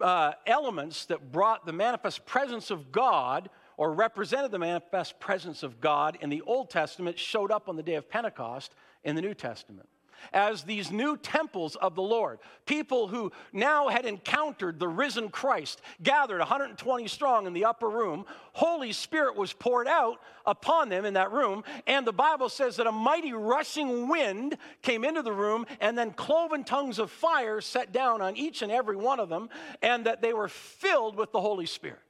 uh, 0.00 0.32
elements 0.46 1.04
that 1.06 1.30
brought 1.30 1.66
the 1.66 1.72
manifest 1.72 2.26
presence 2.26 2.70
of 2.70 2.90
God 2.90 3.50
or 3.76 3.92
represented 3.92 4.50
the 4.50 4.58
manifest 4.58 5.20
presence 5.20 5.62
of 5.62 5.80
God 5.80 6.18
in 6.20 6.30
the 6.30 6.42
Old 6.42 6.70
Testament 6.70 7.18
showed 7.18 7.52
up 7.52 7.68
on 7.68 7.76
the 7.76 7.82
day 7.82 7.94
of 7.94 8.08
Pentecost 8.08 8.74
in 9.04 9.14
the 9.14 9.22
New 9.22 9.34
Testament 9.34 9.88
as 10.32 10.62
these 10.62 10.90
new 10.90 11.16
temples 11.16 11.76
of 11.76 11.94
the 11.94 12.02
Lord. 12.02 12.38
People 12.66 13.08
who 13.08 13.32
now 13.52 13.88
had 13.88 14.04
encountered 14.04 14.78
the 14.78 14.88
risen 14.88 15.28
Christ, 15.28 15.80
gathered 16.02 16.38
120 16.38 17.08
strong 17.08 17.46
in 17.46 17.52
the 17.52 17.64
upper 17.64 17.88
room. 17.88 18.24
Holy 18.52 18.92
Spirit 18.92 19.36
was 19.36 19.52
poured 19.52 19.88
out 19.88 20.20
upon 20.46 20.88
them 20.88 21.04
in 21.04 21.14
that 21.14 21.32
room. 21.32 21.64
And 21.86 22.06
the 22.06 22.12
Bible 22.12 22.48
says 22.48 22.76
that 22.76 22.86
a 22.86 22.92
mighty 22.92 23.32
rushing 23.32 24.08
wind 24.08 24.56
came 24.82 25.04
into 25.04 25.22
the 25.22 25.32
room, 25.32 25.66
and 25.80 25.96
then 25.96 26.12
cloven 26.12 26.64
tongues 26.64 26.98
of 26.98 27.10
fire 27.10 27.60
set 27.60 27.92
down 27.92 28.20
on 28.20 28.36
each 28.36 28.62
and 28.62 28.72
every 28.72 28.96
one 28.96 29.20
of 29.20 29.28
them, 29.28 29.48
and 29.82 30.06
that 30.06 30.22
they 30.22 30.32
were 30.32 30.48
filled 30.48 31.16
with 31.16 31.32
the 31.32 31.40
Holy 31.40 31.66
Spirit. 31.66 32.00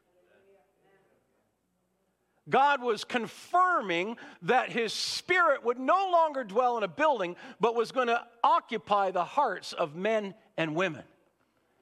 God 2.49 2.83
was 2.83 3.05
confirming 3.05 4.17
that 4.43 4.71
his 4.71 4.93
spirit 4.93 5.65
would 5.65 5.79
no 5.79 6.11
longer 6.11 6.45
dwell 6.45 6.79
in 6.79 6.83
a 6.83 6.89
building, 6.89 7.37
but 7.61 7.75
was 7.75 7.93
going 7.93 8.09
to 8.09 8.25
occupy 8.43 9.11
the 9.11 9.25
hearts 9.25 9.73
of 9.73 9.95
men 9.95 10.35
and 10.57 10.75
women. 10.75 11.05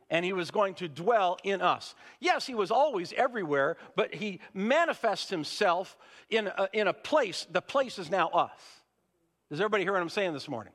And 0.08 0.24
he 0.24 0.32
was 0.32 0.50
going 0.50 0.74
to 0.74 0.88
dwell 0.88 1.38
in 1.42 1.60
us. 1.60 1.94
Yes, 2.20 2.46
he 2.46 2.54
was 2.54 2.70
always 2.70 3.12
everywhere, 3.12 3.76
but 3.96 4.14
he 4.14 4.40
manifests 4.54 5.30
himself 5.30 5.96
in 6.30 6.46
a, 6.46 6.68
in 6.72 6.86
a 6.86 6.92
place. 6.92 7.46
The 7.50 7.62
place 7.62 7.98
is 7.98 8.10
now 8.10 8.28
us. 8.28 8.50
Does 9.50 9.60
everybody 9.60 9.84
hear 9.84 9.92
what 9.92 10.02
I'm 10.02 10.08
saying 10.08 10.32
this 10.32 10.48
morning? 10.48 10.72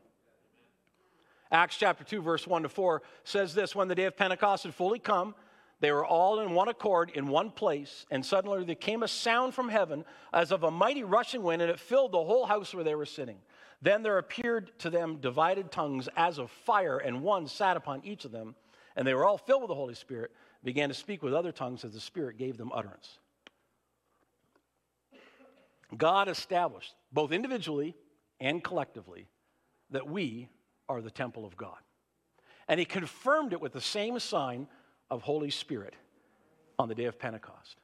Acts 1.52 1.76
chapter 1.78 2.04
2, 2.06 2.22
verse 2.22 2.48
1 2.48 2.64
to 2.64 2.70
4 2.70 3.02
says 3.26 3.54
this 3.54 3.76
When 3.76 3.90
the 3.90 3.96
day 3.96 4.06
of 4.06 4.16
Pentecost 4.16 4.64
had 4.64 4.74
fully 4.74 5.00
come, 5.00 5.36
they 5.82 5.92
were 5.92 6.06
all 6.06 6.40
in 6.40 6.54
one 6.54 6.68
accord 6.68 7.12
in 7.16 7.28
one 7.28 7.50
place, 7.50 8.06
and 8.12 8.24
suddenly 8.24 8.64
there 8.64 8.76
came 8.76 9.02
a 9.02 9.08
sound 9.08 9.56
from 9.56 9.68
heaven 9.68 10.06
as 10.32 10.52
of 10.52 10.64
a 10.64 10.70
mighty 10.70 11.04
rushing 11.04 11.42
wind, 11.42 11.62
and 11.62 11.72
it 11.72 11.80
filled 11.80 12.12
the 12.12 12.24
whole 12.24 12.46
house 12.46 12.74
where 12.74 12.84
they 12.84 12.94
were 12.94 13.06
sitting. 13.06 13.40
Then 13.82 14.04
there 14.04 14.20
appeared 14.20 14.78
to 14.80 14.92
them 14.92 15.18
divided 15.18 15.72
tongues 15.72 16.08
as 16.16 16.38
of 16.38 16.52
fire, 16.52 17.00
and 17.00 17.24
one 17.24 17.48
sat 17.48 17.78
upon 17.78 18.06
each 18.06 18.26
of 18.26 18.32
them. 18.32 18.56
And 18.96 19.08
they 19.08 19.16
were 19.16 19.26
all 19.26 19.40
filled 19.40 19.64
with 19.64 19.70
the 19.70 19.76
Holy 19.76 19.96
Spirit, 19.96 20.32
began 20.64 20.90
to 20.90 20.96
speak 20.96 21.24
with 21.24 21.34
other 21.34 21.52
tongues 21.52 21.84
as 21.84 21.94
the 21.94 22.00
Spirit 22.00 22.38
gave 22.38 22.58
them 22.58 22.72
utterance. 22.72 23.18
God 25.98 26.30
established, 26.30 26.94
both 27.12 27.32
individually 27.32 27.96
and 28.40 28.64
collectively, 28.64 29.28
that 29.90 30.08
we 30.08 30.48
are 30.88 31.02
the 31.02 31.10
temple 31.10 31.44
of 31.44 31.58
God. 31.58 31.78
And 32.68 32.80
He 32.80 32.86
confirmed 32.86 33.52
it 33.52 33.62
with 33.62 33.74
the 33.74 33.82
same 33.82 34.20
sign 34.20 34.68
of 35.12 35.22
Holy 35.22 35.52
Spirit 35.52 35.94
on 36.80 36.88
the 36.88 36.96
day 36.96 37.06
of 37.06 37.20
Pentecost. 37.20 37.76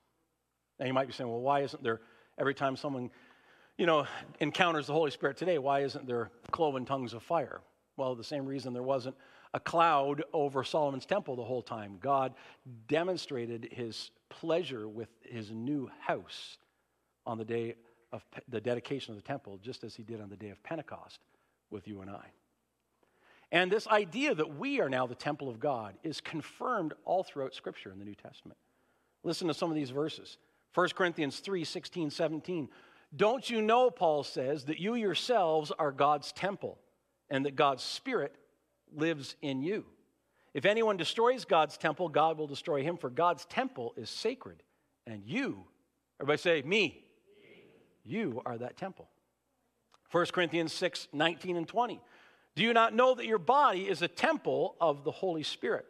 Now 0.80 0.88
you 0.88 0.94
might 0.94 1.08
be 1.08 1.14
saying, 1.14 1.30
well, 1.30 1.42
why 1.42 1.62
isn't 1.62 1.84
there, 1.84 2.02
every 2.40 2.56
time 2.56 2.76
someone, 2.76 3.12
you 3.78 3.86
know, 3.86 4.08
encounters 4.40 4.88
the 4.88 4.94
Holy 4.94 5.12
Spirit 5.12 5.38
today, 5.38 5.60
why 5.60 5.82
isn't 5.82 6.08
there 6.08 6.32
cloven 6.52 6.86
tongues 6.86 7.14
of 7.14 7.22
fire? 7.22 7.62
Well, 7.98 8.16
the 8.16 8.24
same 8.24 8.46
reason 8.46 8.74
there 8.74 8.82
wasn't 8.82 9.16
a 9.54 9.60
cloud 9.60 10.24
over 10.34 10.64
Solomon's 10.64 11.06
temple 11.06 11.36
the 11.36 11.44
whole 11.44 11.62
time. 11.62 11.98
God 12.00 12.34
demonstrated 12.88 13.70
his 13.72 14.12
pleasure 14.30 14.88
with 14.88 15.10
his 15.22 15.52
new 15.52 15.90
house 16.00 16.58
on 17.26 17.38
the 17.38 17.46
day 17.46 17.76
of 18.12 18.24
the 18.48 18.62
dedication 18.62 19.14
of 19.14 19.22
the 19.22 19.28
temple, 19.28 19.60
just 19.62 19.84
as 19.84 19.96
he 19.96 20.04
did 20.04 20.22
on 20.22 20.30
the 20.30 20.38
day 20.38 20.50
of 20.50 20.64
Pentecost 20.64 21.20
with 21.70 21.88
you 21.88 22.02
and 22.02 22.10
I. 22.10 22.26
And 23.52 23.72
this 23.72 23.88
idea 23.88 24.36
that 24.36 24.58
we 24.58 24.82
are 24.82 24.90
now 24.90 25.08
the 25.08 25.16
temple 25.16 25.50
of 25.50 25.60
God 25.60 25.96
is 26.04 26.20
confirmed 26.20 26.94
all 27.06 27.24
throughout 27.24 27.54
Scripture 27.54 27.92
in 27.92 28.00
the 28.00 28.06
New 28.06 28.16
Testament. 28.16 28.58
Listen 29.24 29.48
to 29.48 29.54
some 29.54 29.70
of 29.70 29.76
these 29.76 29.90
verses 29.90 30.38
1 30.74 30.90
Corinthians 30.90 31.40
3 31.40 31.64
16, 31.64 32.10
17. 32.10 32.70
Don't 33.16 33.50
you 33.50 33.62
know, 33.62 33.90
Paul 33.90 34.24
says, 34.24 34.66
that 34.66 34.80
you 34.80 34.96
yourselves 34.96 35.72
are 35.72 35.92
God's 35.92 36.32
temple 36.34 36.78
and 37.30 37.46
that 37.46 37.56
God's 37.56 37.84
Spirit 37.84 38.36
lives 38.94 39.36
in 39.42 39.62
you? 39.62 39.86
If 40.54 40.66
anyone 40.66 40.98
destroys 40.98 41.46
God's 41.46 41.78
temple, 41.78 42.10
God 42.10 42.38
will 42.38 42.48
destroy 42.48 42.84
him, 42.84 42.98
for 42.98 43.10
God's 43.10 43.46
temple 43.46 43.94
is 43.96 44.10
sacred. 44.10 44.62
And 45.06 45.24
you, 45.26 45.64
everybody 46.20 46.38
say, 46.38 46.62
me, 46.64 47.06
you 48.04 48.42
are 48.46 48.58
that 48.58 48.76
temple. 48.76 49.08
1 50.12 50.26
Corinthians 50.28 50.74
6 50.74 51.10
19 51.14 51.58
and 51.58 51.68
20. 51.68 52.02
Do 52.58 52.64
you 52.64 52.74
not 52.74 52.96
know 52.96 53.14
that 53.14 53.28
your 53.28 53.38
body 53.38 53.88
is 53.88 54.02
a 54.02 54.08
temple 54.08 54.76
of 54.82 55.04
the 55.04 55.12
Holy 55.12 55.44
Spirit, 55.44 55.86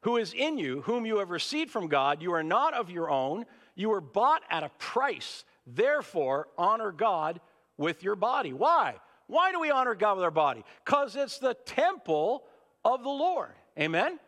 who 0.00 0.16
is 0.16 0.32
in 0.32 0.56
you, 0.56 0.80
whom 0.80 1.04
you 1.04 1.18
have 1.18 1.28
received 1.28 1.70
from 1.70 1.86
God? 1.86 2.22
You 2.22 2.32
are 2.32 2.42
not 2.42 2.72
of 2.72 2.90
your 2.90 3.10
own, 3.10 3.44
you 3.74 3.90
were 3.90 4.00
bought 4.00 4.40
at 4.48 4.62
a 4.62 4.70
price. 4.78 5.44
Therefore, 5.66 6.48
honor 6.56 6.92
God 6.92 7.42
with 7.76 8.02
your 8.02 8.16
body. 8.16 8.54
Why? 8.54 8.94
Why 9.26 9.52
do 9.52 9.60
we 9.60 9.70
honor 9.70 9.94
God 9.94 10.16
with 10.16 10.24
our 10.24 10.30
body? 10.30 10.64
Because 10.82 11.14
it's 11.14 11.36
the 11.36 11.52
temple 11.66 12.44
of 12.86 13.02
the 13.02 13.10
Lord. 13.10 13.52
Amen? 13.78 14.18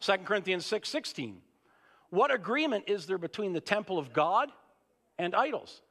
2 0.00 0.12
Corinthians 0.24 0.64
6 0.64 0.88
16. 0.88 1.42
What 2.08 2.32
agreement 2.32 2.84
is 2.86 3.04
there 3.04 3.18
between 3.18 3.52
the 3.52 3.60
temple 3.60 3.98
of 3.98 4.14
God 4.14 4.48
and 5.18 5.34
idols? 5.34 5.82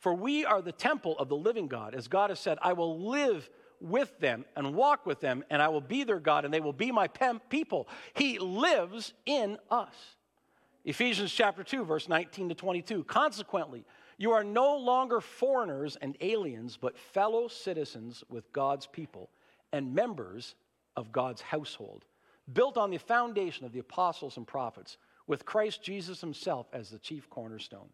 For 0.00 0.12
we 0.12 0.44
are 0.44 0.60
the 0.60 0.72
temple 0.72 1.18
of 1.18 1.30
the 1.30 1.36
living 1.36 1.68
God. 1.68 1.94
As 1.94 2.06
God 2.06 2.28
has 2.28 2.38
said, 2.38 2.58
I 2.60 2.74
will 2.74 3.00
live 3.00 3.48
with 3.80 4.18
them 4.18 4.44
and 4.56 4.74
walk 4.74 5.06
with 5.06 5.20
them, 5.20 5.44
and 5.50 5.60
I 5.60 5.68
will 5.68 5.80
be 5.80 6.04
their 6.04 6.20
God, 6.20 6.44
and 6.44 6.52
they 6.52 6.60
will 6.60 6.72
be 6.72 6.92
my 6.92 7.08
people. 7.48 7.88
He 8.14 8.38
lives 8.38 9.12
in 9.24 9.58
us. 9.70 9.94
Ephesians 10.84 11.32
chapter 11.32 11.64
2, 11.64 11.84
verse 11.84 12.08
19 12.08 12.50
to 12.50 12.54
22. 12.54 13.04
Consequently, 13.04 13.84
you 14.18 14.32
are 14.32 14.44
no 14.44 14.76
longer 14.76 15.20
foreigners 15.20 15.96
and 16.00 16.16
aliens, 16.20 16.78
but 16.80 16.96
fellow 16.96 17.48
citizens 17.48 18.22
with 18.28 18.52
God's 18.52 18.86
people 18.86 19.30
and 19.72 19.94
members 19.94 20.54
of 20.96 21.12
God's 21.12 21.42
household, 21.42 22.04
built 22.52 22.78
on 22.78 22.90
the 22.90 22.98
foundation 22.98 23.66
of 23.66 23.72
the 23.72 23.80
apostles 23.80 24.36
and 24.36 24.46
prophets, 24.46 24.96
with 25.26 25.44
Christ 25.44 25.82
Jesus 25.82 26.20
himself 26.20 26.68
as 26.72 26.88
the 26.88 26.98
chief 26.98 27.28
cornerstone. 27.28 27.88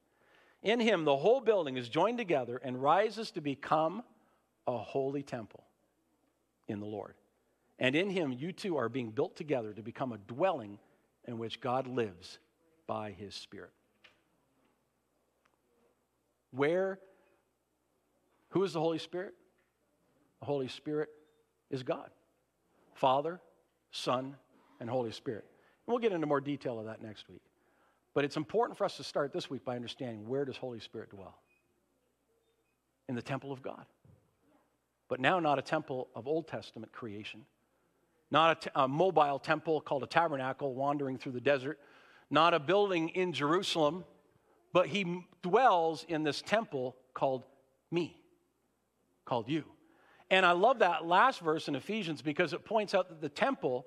In 0.62 0.78
him, 0.78 1.04
the 1.04 1.16
whole 1.16 1.40
building 1.40 1.76
is 1.76 1.88
joined 1.88 2.18
together 2.18 2.58
and 2.62 2.80
rises 2.80 3.30
to 3.32 3.40
become 3.40 4.02
a 4.66 4.76
holy 4.76 5.22
temple 5.22 5.64
in 6.72 6.80
the 6.80 6.86
Lord. 6.86 7.14
And 7.78 7.94
in 7.94 8.10
him, 8.10 8.32
you 8.32 8.52
two 8.52 8.76
are 8.76 8.88
being 8.88 9.10
built 9.10 9.36
together 9.36 9.72
to 9.72 9.82
become 9.82 10.12
a 10.12 10.18
dwelling 10.18 10.78
in 11.26 11.38
which 11.38 11.60
God 11.60 11.86
lives 11.86 12.38
by 12.86 13.12
his 13.12 13.34
Spirit. 13.34 13.72
Where, 16.50 16.98
who 18.50 18.62
is 18.64 18.72
the 18.72 18.80
Holy 18.80 18.98
Spirit? 18.98 19.34
The 20.40 20.46
Holy 20.46 20.68
Spirit 20.68 21.08
is 21.70 21.82
God 21.82 22.10
Father, 22.94 23.40
Son, 23.90 24.36
and 24.80 24.88
Holy 24.88 25.12
Spirit. 25.12 25.44
And 25.86 25.92
we'll 25.92 25.98
get 25.98 26.12
into 26.12 26.26
more 26.26 26.40
detail 26.40 26.78
of 26.78 26.86
that 26.86 27.02
next 27.02 27.28
week. 27.28 27.42
But 28.14 28.24
it's 28.24 28.36
important 28.36 28.76
for 28.76 28.84
us 28.84 28.96
to 28.98 29.04
start 29.04 29.32
this 29.32 29.48
week 29.48 29.64
by 29.64 29.74
understanding 29.74 30.28
where 30.28 30.44
does 30.44 30.56
Holy 30.56 30.80
Spirit 30.80 31.10
dwell? 31.10 31.38
In 33.08 33.14
the 33.14 33.22
temple 33.22 33.50
of 33.50 33.62
God. 33.62 33.86
But 35.12 35.20
now 35.20 35.40
not 35.40 35.58
a 35.58 35.62
temple 35.62 36.08
of 36.14 36.26
Old 36.26 36.48
Testament 36.48 36.90
creation, 36.90 37.44
not 38.30 38.56
a, 38.56 38.60
t- 38.62 38.70
a 38.74 38.88
mobile 38.88 39.38
temple 39.38 39.82
called 39.82 40.02
a 40.02 40.06
tabernacle 40.06 40.74
wandering 40.74 41.18
through 41.18 41.32
the 41.32 41.40
desert, 41.42 41.78
not 42.30 42.54
a 42.54 42.58
building 42.58 43.10
in 43.10 43.34
Jerusalem, 43.34 44.06
but 44.72 44.86
he 44.86 45.26
dwells 45.42 46.06
in 46.08 46.22
this 46.22 46.40
temple 46.40 46.96
called 47.12 47.44
me, 47.90 48.16
called 49.26 49.50
you. 49.50 49.64
And 50.30 50.46
I 50.46 50.52
love 50.52 50.78
that 50.78 51.04
last 51.04 51.40
verse 51.40 51.68
in 51.68 51.74
Ephesians 51.74 52.22
because 52.22 52.54
it 52.54 52.64
points 52.64 52.94
out 52.94 53.10
that 53.10 53.20
the 53.20 53.28
temple 53.28 53.84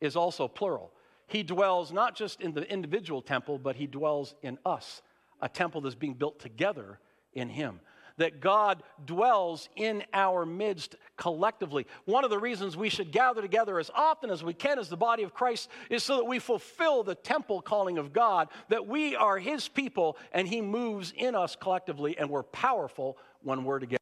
is 0.00 0.16
also 0.16 0.48
plural. 0.48 0.90
He 1.26 1.42
dwells 1.42 1.92
not 1.92 2.16
just 2.16 2.40
in 2.40 2.54
the 2.54 2.62
individual 2.72 3.20
temple, 3.20 3.58
but 3.58 3.76
he 3.76 3.86
dwells 3.86 4.34
in 4.40 4.58
us, 4.64 5.02
a 5.42 5.50
temple 5.50 5.82
that's 5.82 5.94
being 5.94 6.14
built 6.14 6.40
together 6.40 6.98
in 7.34 7.50
him 7.50 7.80
that 8.16 8.40
God 8.40 8.82
dwells 9.04 9.68
in 9.76 10.04
our 10.12 10.44
midst 10.44 10.96
collectively. 11.16 11.86
One 12.04 12.24
of 12.24 12.30
the 12.30 12.38
reasons 12.38 12.76
we 12.76 12.88
should 12.88 13.12
gather 13.12 13.42
together 13.42 13.78
as 13.78 13.90
often 13.94 14.30
as 14.30 14.42
we 14.42 14.54
can 14.54 14.78
as 14.78 14.88
the 14.88 14.96
body 14.96 15.22
of 15.22 15.34
Christ 15.34 15.68
is 15.90 16.02
so 16.02 16.16
that 16.16 16.24
we 16.24 16.38
fulfill 16.38 17.02
the 17.02 17.14
temple 17.14 17.62
calling 17.62 17.98
of 17.98 18.12
God, 18.12 18.48
that 18.68 18.86
we 18.86 19.16
are 19.16 19.38
His 19.38 19.68
people 19.68 20.16
and 20.32 20.46
He 20.46 20.60
moves 20.60 21.12
in 21.16 21.34
us 21.34 21.56
collectively, 21.56 22.16
and 22.18 22.28
we're 22.28 22.42
powerful 22.42 23.18
when 23.42 23.64
we're 23.64 23.78
together. 23.78 23.98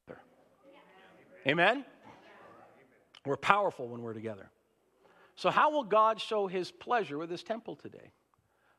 Amen? 1.46 1.85
We're 3.25 3.37
powerful 3.37 3.88
when 3.88 4.03
we're 4.03 4.14
together. 4.14 4.51
So, 5.37 5.51
how 5.51 5.70
will 5.70 5.85
God 5.85 6.20
show 6.20 6.46
His 6.46 6.70
pleasure 6.70 7.16
with 7.18 7.31
His 7.31 7.42
temple 7.42 7.77
today? 7.77 8.12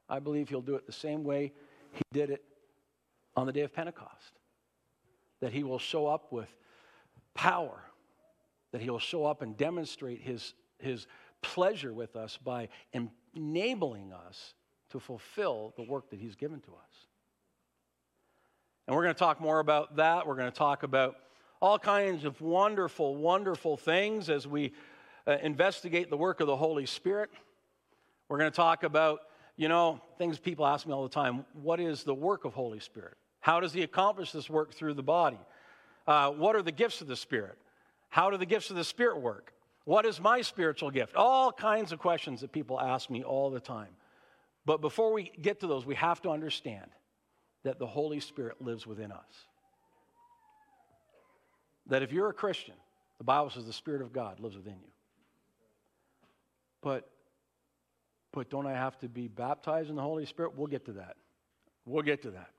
I 0.07 0.19
believe 0.19 0.49
He'll 0.49 0.61
do 0.61 0.75
it 0.75 0.85
the 0.85 0.91
same 0.91 1.23
way 1.23 1.53
He 1.93 2.01
did 2.11 2.29
it 2.29 2.43
on 3.35 3.47
the 3.47 3.53
day 3.53 3.61
of 3.61 3.73
Pentecost 3.73 4.40
that 5.41 5.51
he 5.51 5.63
will 5.63 5.79
show 5.79 6.07
up 6.07 6.31
with 6.31 6.49
power, 7.33 7.81
that 8.71 8.81
he'll 8.81 8.99
show 8.99 9.25
up 9.25 9.41
and 9.41 9.57
demonstrate 9.57 10.21
his, 10.21 10.53
his 10.79 11.07
pleasure 11.41 11.93
with 11.93 12.15
us 12.15 12.37
by 12.37 12.69
enabling 13.35 14.13
us 14.13 14.53
to 14.91 14.99
fulfill 14.99 15.73
the 15.75 15.83
work 15.83 16.09
that 16.09 16.19
he's 16.19 16.35
given 16.35 16.59
to 16.61 16.71
us. 16.71 17.07
And 18.87 18.95
we're 18.95 19.03
going 19.03 19.15
to 19.15 19.19
talk 19.19 19.39
more 19.39 19.59
about 19.59 19.97
that. 19.97 20.27
We're 20.27 20.35
going 20.35 20.51
to 20.51 20.57
talk 20.57 20.83
about 20.83 21.15
all 21.61 21.77
kinds 21.77 22.25
of 22.25 22.39
wonderful, 22.41 23.15
wonderful 23.15 23.77
things 23.77 24.29
as 24.29 24.47
we 24.47 24.73
uh, 25.27 25.37
investigate 25.43 26.09
the 26.09 26.17
work 26.17 26.39
of 26.39 26.47
the 26.47 26.55
Holy 26.55 26.85
Spirit. 26.85 27.29
We're 28.27 28.39
going 28.39 28.51
to 28.51 28.55
talk 28.55 28.83
about, 28.83 29.19
you 29.55 29.67
know, 29.67 30.01
things 30.17 30.39
people 30.39 30.65
ask 30.65 30.87
me 30.87 30.93
all 30.93 31.03
the 31.03 31.09
time 31.09 31.45
what 31.53 31.79
is 31.79 32.03
the 32.03 32.13
work 32.15 32.45
of 32.45 32.53
Holy 32.53 32.79
Spirit? 32.79 33.15
How 33.41 33.59
does 33.59 33.73
he 33.73 33.81
accomplish 33.81 34.31
this 34.31 34.49
work 34.49 34.73
through 34.73 34.93
the 34.93 35.03
body? 35.03 35.39
Uh, 36.07 36.31
what 36.31 36.55
are 36.55 36.61
the 36.61 36.71
gifts 36.71 37.01
of 37.01 37.07
the 37.07 37.15
Spirit? 37.15 37.57
How 38.09 38.29
do 38.29 38.37
the 38.37 38.45
gifts 38.45 38.69
of 38.69 38.75
the 38.75 38.83
Spirit 38.83 39.19
work? 39.19 39.53
What 39.83 40.05
is 40.05 40.19
my 40.21 40.41
spiritual 40.41 40.91
gift? 40.91 41.15
All 41.15 41.51
kinds 41.51 41.91
of 41.91 41.99
questions 41.99 42.41
that 42.41 42.51
people 42.51 42.79
ask 42.79 43.09
me 43.09 43.23
all 43.23 43.49
the 43.49 43.59
time. 43.59 43.89
But 44.65 44.79
before 44.79 45.11
we 45.11 45.31
get 45.41 45.59
to 45.61 45.67
those, 45.67 45.85
we 45.85 45.95
have 45.95 46.21
to 46.21 46.29
understand 46.29 46.91
that 47.63 47.79
the 47.79 47.87
Holy 47.87 48.19
Spirit 48.19 48.61
lives 48.61 48.85
within 48.85 49.11
us. 49.11 49.45
That 51.87 52.03
if 52.03 52.11
you're 52.11 52.29
a 52.29 52.33
Christian, 52.33 52.75
the 53.17 53.23
Bible 53.23 53.49
says 53.49 53.65
the 53.65 53.73
Spirit 53.73 54.03
of 54.03 54.13
God 54.13 54.39
lives 54.39 54.55
within 54.55 54.75
you. 54.79 54.91
But, 56.81 57.09
but 58.31 58.49
don't 58.51 58.67
I 58.67 58.73
have 58.73 58.99
to 58.99 59.09
be 59.09 59.27
baptized 59.27 59.89
in 59.89 59.95
the 59.95 60.01
Holy 60.01 60.25
Spirit? 60.25 60.55
We'll 60.55 60.67
get 60.67 60.85
to 60.85 60.93
that. 60.93 61.15
We'll 61.85 62.03
get 62.03 62.21
to 62.23 62.31
that. 62.31 62.51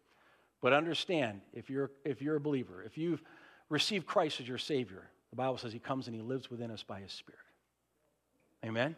But 0.62 0.72
understand, 0.72 1.42
if 1.52 1.68
you're, 1.68 1.90
if 2.04 2.22
you're 2.22 2.36
a 2.36 2.40
believer, 2.40 2.82
if 2.84 2.96
you've 2.96 3.22
received 3.68 4.06
Christ 4.06 4.40
as 4.40 4.48
your 4.48 4.58
Savior, 4.58 5.02
the 5.30 5.36
Bible 5.36 5.58
says 5.58 5.72
He 5.72 5.80
comes 5.80 6.06
and 6.06 6.16
He 6.16 6.22
lives 6.22 6.50
within 6.50 6.70
us 6.70 6.84
by 6.84 7.00
His 7.00 7.12
Spirit. 7.12 7.40
Amen? 8.64 8.94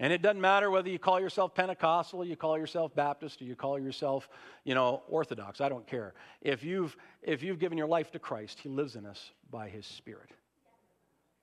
And 0.00 0.12
it 0.12 0.22
doesn't 0.22 0.40
matter 0.40 0.70
whether 0.70 0.88
you 0.88 0.98
call 0.98 1.20
yourself 1.20 1.54
Pentecostal, 1.54 2.24
you 2.24 2.36
call 2.36 2.58
yourself 2.58 2.94
Baptist, 2.94 3.40
or 3.40 3.44
you 3.44 3.54
call 3.54 3.78
yourself, 3.78 4.28
you 4.64 4.74
know, 4.74 5.02
Orthodox. 5.08 5.60
I 5.60 5.68
don't 5.68 5.86
care. 5.86 6.14
If 6.40 6.64
you've, 6.64 6.96
if 7.22 7.42
you've 7.42 7.58
given 7.58 7.76
your 7.76 7.86
life 7.86 8.10
to 8.12 8.18
Christ, 8.18 8.58
He 8.60 8.70
lives 8.70 8.96
in 8.96 9.04
us 9.04 9.30
by 9.50 9.68
His 9.68 9.86
Spirit. 9.86 10.30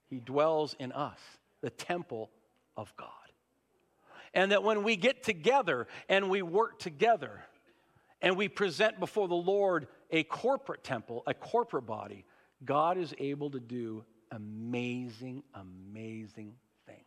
He 0.09 0.19
dwells 0.19 0.75
in 0.79 0.91
us, 0.91 1.19
the 1.62 1.69
temple 1.69 2.31
of 2.75 2.91
God. 2.97 3.09
And 4.33 4.51
that 4.51 4.63
when 4.63 4.83
we 4.83 4.95
get 4.95 5.23
together 5.23 5.88
and 6.09 6.29
we 6.29 6.41
work 6.41 6.79
together, 6.79 7.43
and 8.21 8.36
we 8.36 8.47
present 8.47 8.99
before 8.99 9.27
the 9.27 9.36
Lord 9.36 9.88
a 10.12 10.23
corporate 10.23 10.84
temple, 10.84 11.23
a 11.25 11.34
corporate 11.34 11.86
body, 11.86 12.25
God 12.63 12.97
is 12.97 13.13
able 13.17 13.51
to 13.51 13.60
do 13.60 14.03
amazing, 14.32 15.43
amazing 15.53 16.53
things. 16.86 16.99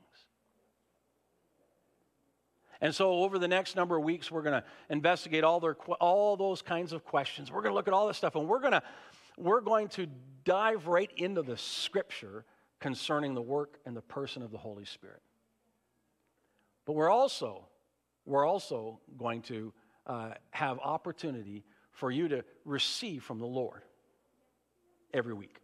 And 2.81 2.95
so, 2.95 3.13
over 3.13 3.39
the 3.39 3.49
next 3.49 3.77
number 3.77 3.97
of 3.97 4.03
weeks, 4.03 4.31
we're 4.31 4.43
going 4.43 4.61
to 4.61 4.65
investigate 4.89 5.45
all, 5.45 5.61
their, 5.61 5.75
all 6.01 6.37
those 6.37 6.63
kinds 6.63 6.93
of 6.93 7.05
questions. 7.05 7.53
We're 7.53 7.63
going 7.63 7.73
to 7.73 7.77
look 7.77 7.89
at 7.89 7.95
all 7.95 8.09
this 8.09 8.17
stuff, 8.17 8.35
and 8.35 8.49
we're 8.49 8.61
going 8.61 8.73
to 8.73 8.83
we're 9.39 9.61
going 9.63 9.89
to 9.89 10.09
dive 10.45 10.87
right 10.87 11.11
into 11.17 11.43
the 11.43 11.57
scripture 11.57 12.45
concerning 12.81 13.35
the 13.35 13.43
work 13.43 13.79
and 13.87 13.97
the 13.97 14.03
person 14.03 14.43
of 14.43 14.51
the 14.51 14.59
Holy 14.59 14.85
Spirit. 14.85 15.23
But 16.85 16.95
we're 16.95 17.11
also 17.11 17.67
we're 18.25 18.47
also 18.47 19.01
going 19.17 19.43
to 19.43 19.73
uh, 20.07 20.31
have 20.51 20.79
opportunity 20.81 21.65
for 21.93 22.11
you 22.11 22.29
to 22.29 22.45
receive 22.65 23.23
from 23.23 23.39
the 23.39 23.47
Lord 23.47 23.83
every 25.13 25.35
week. 25.35 25.57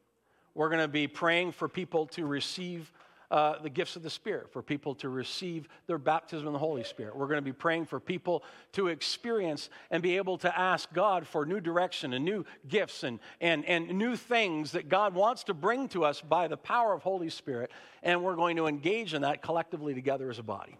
We're 0.54 0.68
going 0.68 0.80
to 0.80 0.88
be 0.88 1.06
praying 1.06 1.52
for 1.52 1.68
people 1.68 2.06
to 2.08 2.26
receive 2.26 2.92
uh, 3.30 3.60
the 3.60 3.68
gifts 3.68 3.94
of 3.94 4.02
the 4.02 4.10
Spirit, 4.10 4.50
for 4.50 4.62
people 4.62 4.94
to 4.94 5.08
receive 5.08 5.68
their 5.86 5.98
baptism 5.98 6.46
in 6.46 6.52
the 6.52 6.58
Holy 6.58 6.82
Spirit. 6.82 7.14
We're 7.14 7.26
going 7.26 7.38
to 7.38 7.42
be 7.42 7.52
praying 7.52 7.84
for 7.84 8.00
people 8.00 8.42
to 8.72 8.88
experience 8.88 9.68
and 9.90 10.02
be 10.02 10.16
able 10.16 10.38
to 10.38 10.58
ask 10.58 10.90
God 10.94 11.26
for 11.26 11.44
new 11.44 11.60
direction 11.60 12.14
and 12.14 12.24
new 12.24 12.44
gifts 12.68 13.04
and, 13.04 13.20
and, 13.40 13.66
and 13.66 13.88
new 13.88 14.16
things 14.16 14.72
that 14.72 14.88
God 14.88 15.14
wants 15.14 15.44
to 15.44 15.54
bring 15.54 15.88
to 15.88 16.04
us 16.04 16.22
by 16.22 16.48
the 16.48 16.56
power 16.56 16.94
of 16.94 17.02
Holy 17.02 17.28
Spirit. 17.28 17.70
And 18.02 18.22
we're 18.22 18.36
going 18.36 18.56
to 18.56 18.66
engage 18.66 19.12
in 19.12 19.22
that 19.22 19.42
collectively 19.42 19.92
together 19.92 20.30
as 20.30 20.38
a 20.38 20.42
body. 20.42 20.78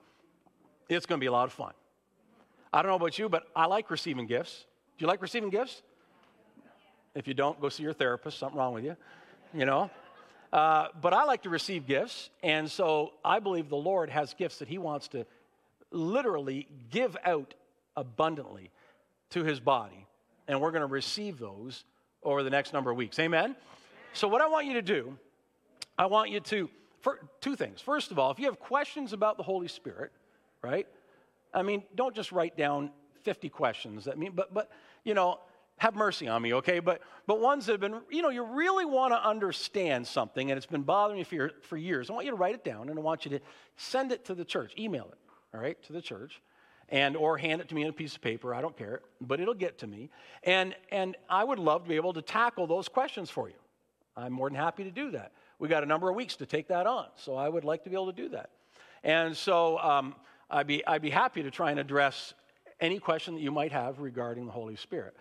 It's 0.88 1.04
going 1.04 1.18
to 1.18 1.22
be 1.22 1.26
a 1.28 1.32
lot 1.32 1.44
of 1.44 1.52
fun. 1.52 1.72
I 2.72 2.82
don't 2.82 2.90
know 2.90 2.96
about 2.96 3.18
you, 3.18 3.28
but 3.28 3.44
I 3.56 3.66
like 3.66 3.90
receiving 3.90 4.26
gifts. 4.26 4.66
Do 4.96 5.04
you 5.04 5.06
like 5.08 5.22
receiving 5.22 5.50
gifts? 5.50 5.82
If 7.14 7.26
you 7.26 7.34
don't, 7.34 7.60
go 7.60 7.68
see 7.68 7.82
your 7.82 7.92
therapist. 7.92 8.38
Something 8.38 8.58
wrong 8.58 8.74
with 8.74 8.84
you, 8.84 8.96
you 9.54 9.64
know. 9.64 9.90
Uh, 10.52 10.88
but 11.00 11.12
I 11.12 11.24
like 11.24 11.42
to 11.42 11.50
receive 11.50 11.86
gifts, 11.86 12.30
and 12.42 12.70
so 12.70 13.12
I 13.24 13.38
believe 13.38 13.68
the 13.68 13.76
Lord 13.76 14.10
has 14.10 14.34
gifts 14.34 14.58
that 14.58 14.68
He 14.68 14.78
wants 14.78 15.08
to 15.08 15.26
literally 15.90 16.66
give 16.90 17.16
out 17.24 17.54
abundantly 17.96 18.70
to 19.30 19.44
His 19.44 19.60
body, 19.60 20.06
and 20.46 20.60
we're 20.60 20.70
going 20.70 20.86
to 20.86 20.92
receive 20.92 21.38
those 21.38 21.84
over 22.22 22.42
the 22.42 22.50
next 22.50 22.72
number 22.72 22.90
of 22.90 22.96
weeks. 22.96 23.18
Amen. 23.18 23.56
So, 24.14 24.26
what 24.28 24.40
I 24.40 24.48
want 24.48 24.66
you 24.66 24.74
to 24.74 24.82
do, 24.82 25.16
I 25.98 26.06
want 26.06 26.30
you 26.30 26.40
to 26.40 26.70
for 27.00 27.20
two 27.40 27.56
things. 27.56 27.80
First 27.80 28.10
of 28.10 28.18
all, 28.18 28.30
if 28.30 28.38
you 28.38 28.46
have 28.46 28.58
questions 28.58 29.12
about 29.12 29.36
the 29.36 29.42
Holy 29.42 29.68
Spirit, 29.68 30.12
right? 30.62 30.86
I 31.52 31.62
mean, 31.62 31.82
don't 31.94 32.14
just 32.14 32.32
write 32.32 32.56
down 32.56 32.90
50 33.22 33.48
questions. 33.48 34.08
I 34.08 34.14
mean, 34.14 34.32
but, 34.34 34.52
but 34.54 34.70
you 35.04 35.14
know, 35.14 35.40
have 35.78 35.94
mercy 35.94 36.28
on 36.28 36.42
me, 36.42 36.54
okay? 36.54 36.80
But, 36.80 37.00
but 37.26 37.40
ones 37.40 37.66
that 37.66 37.72
have 37.72 37.80
been, 37.80 38.00
you 38.10 38.20
know, 38.20 38.30
you 38.30 38.44
really 38.44 38.84
want 38.84 39.12
to 39.12 39.24
understand 39.24 40.06
something 40.06 40.50
and 40.50 40.58
it's 40.58 40.66
been 40.66 40.82
bothering 40.82 41.18
you 41.18 41.24
for, 41.24 41.52
for 41.62 41.76
years. 41.76 42.10
I 42.10 42.12
want 42.12 42.26
you 42.26 42.32
to 42.32 42.36
write 42.36 42.54
it 42.54 42.64
down 42.64 42.88
and 42.88 42.98
I 42.98 43.02
want 43.02 43.24
you 43.24 43.30
to 43.32 43.40
send 43.76 44.12
it 44.12 44.24
to 44.26 44.34
the 44.34 44.44
church, 44.44 44.74
email 44.78 45.08
it, 45.12 45.18
all 45.54 45.60
right, 45.60 45.80
to 45.84 45.92
the 45.92 46.02
church. 46.02 46.42
And 46.90 47.18
or 47.18 47.36
hand 47.36 47.60
it 47.60 47.68
to 47.68 47.74
me 47.74 47.84
on 47.84 47.90
a 47.90 47.92
piece 47.92 48.14
of 48.14 48.22
paper. 48.22 48.54
I 48.54 48.62
don't 48.62 48.74
care, 48.74 49.02
but 49.20 49.40
it'll 49.40 49.52
get 49.52 49.76
to 49.80 49.86
me. 49.86 50.08
And 50.42 50.74
and 50.90 51.18
I 51.28 51.44
would 51.44 51.58
love 51.58 51.82
to 51.82 51.88
be 51.90 51.96
able 51.96 52.14
to 52.14 52.22
tackle 52.22 52.66
those 52.66 52.88
questions 52.88 53.28
for 53.28 53.50
you. 53.50 53.56
I'm 54.16 54.32
more 54.32 54.48
than 54.48 54.56
happy 54.56 54.84
to 54.84 54.90
do 54.90 55.10
that. 55.10 55.32
We 55.58 55.68
got 55.68 55.82
a 55.82 55.86
number 55.86 56.08
of 56.08 56.16
weeks 56.16 56.36
to 56.36 56.46
take 56.46 56.68
that 56.68 56.86
on, 56.86 57.08
so 57.14 57.36
I 57.36 57.46
would 57.46 57.62
like 57.62 57.84
to 57.84 57.90
be 57.90 57.94
able 57.94 58.10
to 58.10 58.16
do 58.22 58.30
that. 58.30 58.48
And 59.04 59.36
so 59.36 59.76
um, 59.80 60.14
I'd 60.50 60.66
be, 60.66 60.86
I'd 60.86 61.02
be 61.02 61.10
happy 61.10 61.42
to 61.42 61.50
try 61.50 61.70
and 61.70 61.80
address 61.80 62.34
any 62.80 62.98
question 62.98 63.34
that 63.34 63.40
you 63.40 63.50
might 63.50 63.72
have 63.72 63.98
regarding 64.00 64.46
the 64.46 64.52
Holy 64.52 64.76
Spirit. 64.76 65.14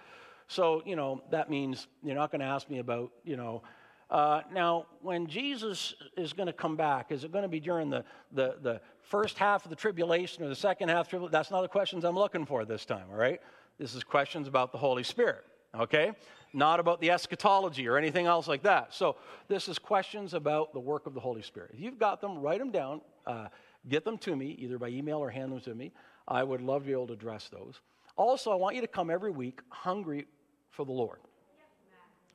So, 0.48 0.82
you 0.86 0.96
know, 0.96 1.22
that 1.32 1.50
means 1.50 1.88
you're 2.04 2.16
not 2.16 2.32
going 2.32 2.40
to 2.40 2.48
ask 2.48 2.70
me 2.70 2.80
about, 2.80 3.12
you 3.24 3.36
know, 3.36 3.64
uh, 4.10 4.42
now, 4.54 4.86
when 5.02 5.28
Jesus 5.28 5.94
is 6.16 6.32
going 6.32 6.48
to 6.48 6.54
come 6.54 6.78
back, 6.78 7.12
is 7.12 7.26
it 7.26 7.32
going 7.32 7.42
to 7.42 7.50
be 7.50 7.60
during 7.60 7.90
the, 7.90 8.06
the, 8.32 8.56
the 8.62 8.82
first 9.02 9.38
half 9.38 9.66
of 9.66 9.70
the 9.70 9.76
tribulation 9.76 10.44
or 10.44 10.48
the 10.48 10.56
second 10.56 10.88
half? 10.88 11.14
That's 11.30 11.52
not 11.52 11.62
the 11.62 11.68
questions 11.68 12.06
I'm 12.06 12.16
looking 12.16 12.46
for 12.46 12.64
this 12.64 12.86
time, 12.86 13.08
all 13.12 13.18
right? 13.18 13.42
This 13.78 13.96
is 13.96 14.04
questions 14.06 14.48
about 14.48 14.72
the 14.72 14.78
Holy 14.78 15.04
Spirit, 15.04 15.44
okay? 15.76 16.14
Not 16.54 16.80
about 16.80 17.02
the 17.02 17.12
eschatology 17.12 17.86
or 17.86 17.98
anything 17.98 18.28
else 18.28 18.48
like 18.48 18.64
that. 18.64 18.94
So, 18.94 19.18
this 19.50 19.68
is 19.68 19.78
questions 19.78 20.34
about 20.34 20.72
the 20.72 20.80
work 20.80 21.06
of 21.06 21.14
the 21.14 21.20
Holy 21.20 21.42
Spirit. 21.42 21.72
If 21.74 21.82
you've 21.82 22.00
got 22.00 22.22
them, 22.22 22.40
write 22.40 22.60
them 22.60 22.72
down, 22.72 23.02
uh, 23.26 23.48
get 23.88 24.06
them 24.06 24.18
to 24.20 24.36
me, 24.36 24.56
either 24.60 24.78
by 24.78 24.90
email 24.90 25.20
or 25.20 25.30
hand 25.30 25.52
them 25.52 25.62
to 25.62 25.76
me. 25.76 25.92
I 26.28 26.44
would 26.44 26.62
love 26.62 26.84
to 26.84 26.88
be 26.88 26.94
able 26.94 27.08
to 27.08 27.14
address 27.14 27.50
those. 27.50 27.80
Also, 28.16 28.52
I 28.52 28.56
want 28.56 28.76
you 28.76 28.82
to 28.82 28.88
come 28.88 29.10
every 29.10 29.32
week 29.32 29.62
hungry 29.70 30.26
for 30.72 30.86
the 30.86 30.92
Lord. 30.92 31.20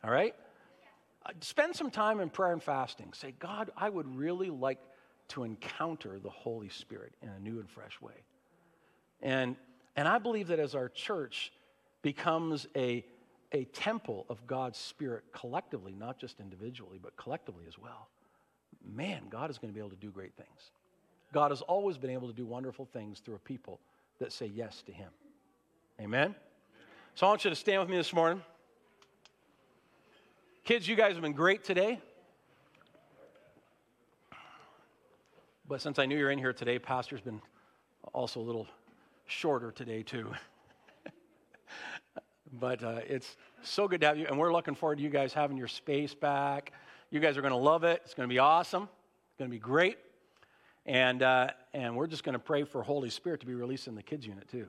All 0.04 0.10
right? 0.10 0.34
Spend 1.40 1.76
some 1.76 1.90
time 1.90 2.20
in 2.20 2.30
prayer 2.30 2.52
and 2.52 2.62
fasting. 2.62 3.12
Say, 3.12 3.34
God, 3.38 3.70
I 3.76 3.88
would 3.88 4.16
really 4.16 4.50
like 4.50 4.78
to 5.28 5.44
encounter 5.44 6.18
the 6.18 6.30
Holy 6.30 6.68
Spirit 6.68 7.14
in 7.22 7.28
a 7.28 7.38
new 7.38 7.60
and 7.60 7.70
fresh 7.70 8.00
way. 8.00 8.24
And, 9.20 9.56
and 9.96 10.08
I 10.08 10.18
believe 10.18 10.48
that 10.48 10.58
as 10.58 10.74
our 10.74 10.88
church 10.88 11.52
becomes 12.02 12.66
a, 12.76 13.04
a 13.52 13.64
temple 13.66 14.26
of 14.28 14.46
God's 14.46 14.78
Spirit 14.78 15.24
collectively, 15.32 15.94
not 15.96 16.18
just 16.18 16.40
individually, 16.40 16.98
but 17.00 17.16
collectively 17.16 17.64
as 17.68 17.78
well, 17.78 18.08
man, 18.84 19.22
God 19.30 19.48
is 19.50 19.58
going 19.58 19.72
to 19.72 19.74
be 19.74 19.80
able 19.80 19.90
to 19.90 19.96
do 19.96 20.10
great 20.10 20.34
things. 20.36 20.70
God 21.32 21.50
has 21.50 21.62
always 21.62 21.96
been 21.96 22.10
able 22.10 22.28
to 22.28 22.34
do 22.34 22.44
wonderful 22.44 22.84
things 22.84 23.20
through 23.20 23.36
a 23.36 23.40
people 23.40 23.80
that 24.18 24.32
say 24.32 24.46
yes 24.46 24.82
to 24.82 24.92
Him. 24.92 25.08
Amen? 26.00 26.34
So 27.14 27.26
I 27.26 27.30
want 27.30 27.44
you 27.44 27.50
to 27.50 27.56
stand 27.56 27.80
with 27.80 27.88
me 27.88 27.96
this 27.96 28.12
morning. 28.12 28.42
Kids, 30.64 30.86
you 30.86 30.94
guys 30.94 31.14
have 31.14 31.22
been 31.22 31.32
great 31.32 31.64
today. 31.64 31.98
But 35.66 35.80
since 35.80 35.98
I 35.98 36.06
knew 36.06 36.18
you're 36.18 36.30
in 36.30 36.38
here 36.38 36.52
today, 36.52 36.78
Pastor's 36.78 37.22
been 37.22 37.40
also 38.12 38.40
a 38.40 38.42
little 38.42 38.66
shorter 39.26 39.72
today, 39.72 40.02
too. 40.02 40.30
but 42.60 42.84
uh, 42.84 43.00
it's 43.06 43.36
so 43.62 43.88
good 43.88 44.02
to 44.02 44.06
have 44.06 44.18
you, 44.18 44.26
and 44.26 44.38
we're 44.38 44.52
looking 44.52 44.74
forward 44.74 44.98
to 44.98 45.02
you 45.02 45.08
guys 45.08 45.32
having 45.32 45.56
your 45.56 45.68
space 45.68 46.14
back. 46.14 46.72
You 47.10 47.20
guys 47.20 47.38
are 47.38 47.40
going 47.42 47.52
to 47.52 47.56
love 47.56 47.84
it. 47.84 48.02
It's 48.04 48.12
going 48.12 48.28
to 48.28 48.32
be 48.32 48.38
awesome. 48.38 48.82
It's 48.82 49.38
going 49.38 49.50
to 49.50 49.54
be 49.54 49.60
great. 49.60 49.96
And, 50.84 51.22
uh, 51.22 51.48
and 51.72 51.96
we're 51.96 52.08
just 52.08 52.24
going 52.24 52.32
to 52.32 52.38
pray 52.38 52.64
for 52.64 52.82
Holy 52.82 53.10
Spirit 53.10 53.40
to 53.40 53.46
be 53.46 53.54
released 53.54 53.86
in 53.86 53.94
the 53.94 54.02
kids' 54.02 54.26
unit, 54.26 54.48
too 54.48 54.66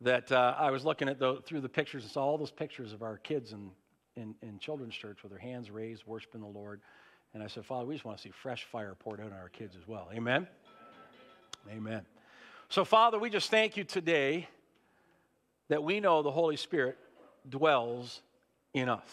that 0.00 0.30
uh, 0.30 0.54
I 0.58 0.70
was 0.70 0.84
looking 0.84 1.08
at 1.08 1.18
the, 1.18 1.40
through 1.44 1.60
the 1.60 1.68
pictures 1.68 2.02
and 2.02 2.12
saw 2.12 2.24
all 2.24 2.38
those 2.38 2.50
pictures 2.50 2.92
of 2.92 3.02
our 3.02 3.16
kids 3.18 3.52
in, 3.52 3.70
in, 4.16 4.34
in 4.42 4.58
children's 4.58 4.94
church 4.94 5.22
with 5.22 5.32
their 5.32 5.40
hands 5.40 5.70
raised, 5.70 6.04
worshiping 6.06 6.40
the 6.40 6.46
Lord. 6.46 6.80
And 7.32 7.42
I 7.42 7.46
said, 7.46 7.64
Father, 7.64 7.86
we 7.86 7.94
just 7.94 8.04
want 8.04 8.18
to 8.18 8.22
see 8.22 8.30
fresh 8.30 8.64
fire 8.64 8.94
poured 8.98 9.20
out 9.20 9.32
on 9.32 9.38
our 9.38 9.48
kids 9.48 9.74
as 9.80 9.88
well. 9.88 10.08
Amen? 10.14 10.46
Amen. 11.70 12.02
So, 12.68 12.84
Father, 12.84 13.18
we 13.18 13.30
just 13.30 13.50
thank 13.50 13.76
you 13.76 13.84
today 13.84 14.48
that 15.68 15.82
we 15.82 16.00
know 16.00 16.22
the 16.22 16.30
Holy 16.30 16.56
Spirit 16.56 16.98
dwells 17.48 18.20
in 18.74 18.88
us. 18.88 19.08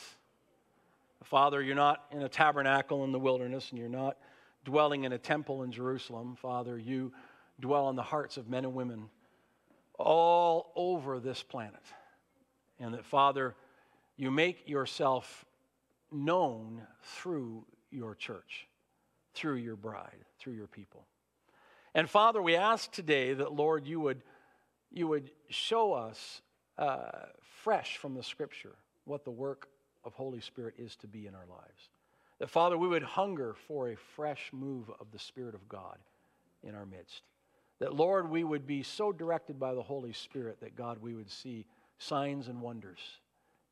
Father, 1.23 1.61
you're 1.61 1.75
not 1.75 2.03
in 2.11 2.23
a 2.23 2.29
tabernacle 2.29 3.03
in 3.05 3.11
the 3.11 3.19
wilderness 3.19 3.69
and 3.69 3.79
you're 3.79 3.87
not 3.87 4.17
dwelling 4.63 5.03
in 5.03 5.11
a 5.11 5.17
temple 5.17 5.63
in 5.63 5.71
Jerusalem. 5.71 6.35
Father, 6.35 6.77
you 6.77 7.11
dwell 7.59 7.89
in 7.89 7.95
the 7.95 8.03
hearts 8.03 8.37
of 8.37 8.49
men 8.49 8.65
and 8.65 8.73
women 8.73 9.09
all 9.97 10.71
over 10.75 11.19
this 11.19 11.43
planet. 11.43 11.83
And 12.79 12.93
that, 12.93 13.05
Father, 13.05 13.55
you 14.17 14.31
make 14.31 14.67
yourself 14.67 15.45
known 16.11 16.81
through 17.03 17.65
your 17.91 18.15
church, 18.15 18.67
through 19.33 19.55
your 19.55 19.75
bride, 19.75 20.25
through 20.39 20.53
your 20.53 20.67
people. 20.67 21.05
And 21.93 22.09
Father, 22.09 22.41
we 22.41 22.55
ask 22.55 22.91
today 22.91 23.33
that, 23.33 23.53
Lord, 23.53 23.85
you 23.85 23.99
would, 23.99 24.23
you 24.91 25.07
would 25.07 25.29
show 25.49 25.93
us 25.93 26.41
uh, 26.77 27.25
fresh 27.63 27.97
from 27.97 28.13
the 28.13 28.23
scripture 28.23 28.75
what 29.05 29.25
the 29.25 29.31
work 29.31 29.67
of 30.03 30.13
Holy 30.13 30.41
Spirit 30.41 30.75
is 30.77 30.95
to 30.97 31.07
be 31.07 31.27
in 31.27 31.35
our 31.35 31.45
lives. 31.47 31.89
That, 32.41 32.49
Father, 32.49 32.75
we 32.75 32.87
would 32.87 33.03
hunger 33.03 33.53
for 33.67 33.89
a 33.89 33.95
fresh 33.95 34.49
move 34.51 34.89
of 34.99 35.11
the 35.11 35.19
Spirit 35.19 35.53
of 35.53 35.69
God 35.69 35.99
in 36.63 36.73
our 36.73 36.87
midst. 36.87 37.21
That, 37.77 37.93
Lord, 37.93 38.31
we 38.31 38.43
would 38.43 38.65
be 38.65 38.81
so 38.81 39.11
directed 39.11 39.59
by 39.59 39.75
the 39.75 39.83
Holy 39.83 40.11
Spirit 40.11 40.59
that, 40.61 40.75
God, 40.75 40.97
we 40.99 41.13
would 41.13 41.29
see 41.29 41.67
signs 41.99 42.47
and 42.47 42.59
wonders, 42.59 42.97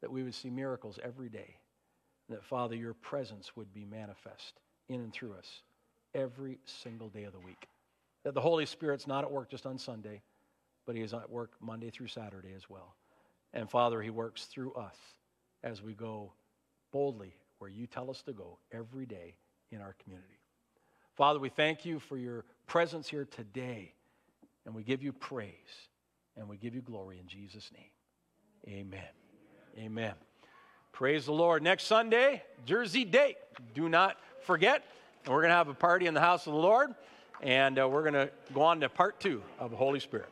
that 0.02 0.12
we 0.12 0.22
would 0.22 0.36
see 0.36 0.52
miracles 0.52 1.00
every 1.02 1.30
day. 1.30 1.56
That, 2.30 2.44
Father, 2.44 2.76
your 2.76 2.94
presence 2.94 3.56
would 3.56 3.74
be 3.74 3.86
manifest 3.86 4.60
in 4.88 5.02
and 5.02 5.12
through 5.12 5.34
us 5.34 5.64
every 6.14 6.60
single 6.66 7.10
day 7.10 7.24
of 7.24 7.34
the 7.34 7.40
week. 7.40 7.68
That 8.24 8.36
the 8.36 8.42
Holy 8.42 8.68
Spirit's 8.68 9.08
not 9.08 9.24
at 9.24 9.32
work 9.32 9.50
just 9.50 9.66
on 9.66 9.80
Sunday, 9.80 10.22
but 10.86 10.96
He 10.96 11.02
is 11.02 11.16
at 11.16 11.32
work 11.32 11.54
Monday 11.60 11.90
through 11.90 12.10
Saturday 12.10 12.54
as 12.56 12.70
well. 12.70 12.94
And 13.52 13.68
Father, 13.68 14.00
He 14.00 14.12
works 14.12 14.46
through 14.46 14.74
us 14.74 14.96
as 15.64 15.82
we 15.82 15.96
go 15.96 16.34
boldly 16.92 17.34
where 17.60 17.70
you 17.70 17.88
tell 17.88 18.10
us 18.10 18.22
to 18.24 18.34
go 18.34 18.58
every 18.72 19.06
day 19.06 19.36
in 19.72 19.82
our 19.82 19.96
community. 20.04 20.40
Father, 21.16 21.40
we 21.40 21.50
thank 21.50 21.86
you 21.86 22.00
for 22.00 22.18
your 22.18 22.46
presence 22.66 23.10
here 23.10 23.26
today. 23.26 23.94
And 24.66 24.76
we 24.76 24.84
give 24.84 25.04
you 25.04 25.12
praise 25.12 25.52
and 26.38 26.48
we 26.48 26.58
give 26.58 26.76
you 26.76 26.82
glory 26.82 27.20
in 27.20 27.28
Jesus' 27.28 27.72
name. 27.74 28.78
Amen. 28.80 29.02
Amen. 29.78 30.14
Praise 30.92 31.26
the 31.26 31.32
Lord. 31.32 31.64
Next 31.64 31.86
Sunday, 31.86 32.44
Jersey 32.66 33.06
Day. 33.06 33.36
Do 33.74 33.90
not 33.90 34.18
forget. 34.42 34.84
We're 35.28 35.42
going 35.42 35.50
to 35.50 35.56
have 35.56 35.70
a 35.70 35.74
party 35.74 36.08
in 36.08 36.14
the 36.14 36.20
house 36.20 36.48
of 36.48 36.54
the 36.54 36.60
Lord, 36.60 36.94
and 37.42 37.80
uh, 37.80 37.88
we're 37.88 38.02
going 38.02 38.14
to 38.14 38.30
go 38.54 38.62
on 38.62 38.80
to 38.82 38.90
part 38.90 39.20
two 39.20 39.44
of 39.60 39.72
the 39.72 39.78
Holy 39.78 40.00
Spirit. 40.00 40.30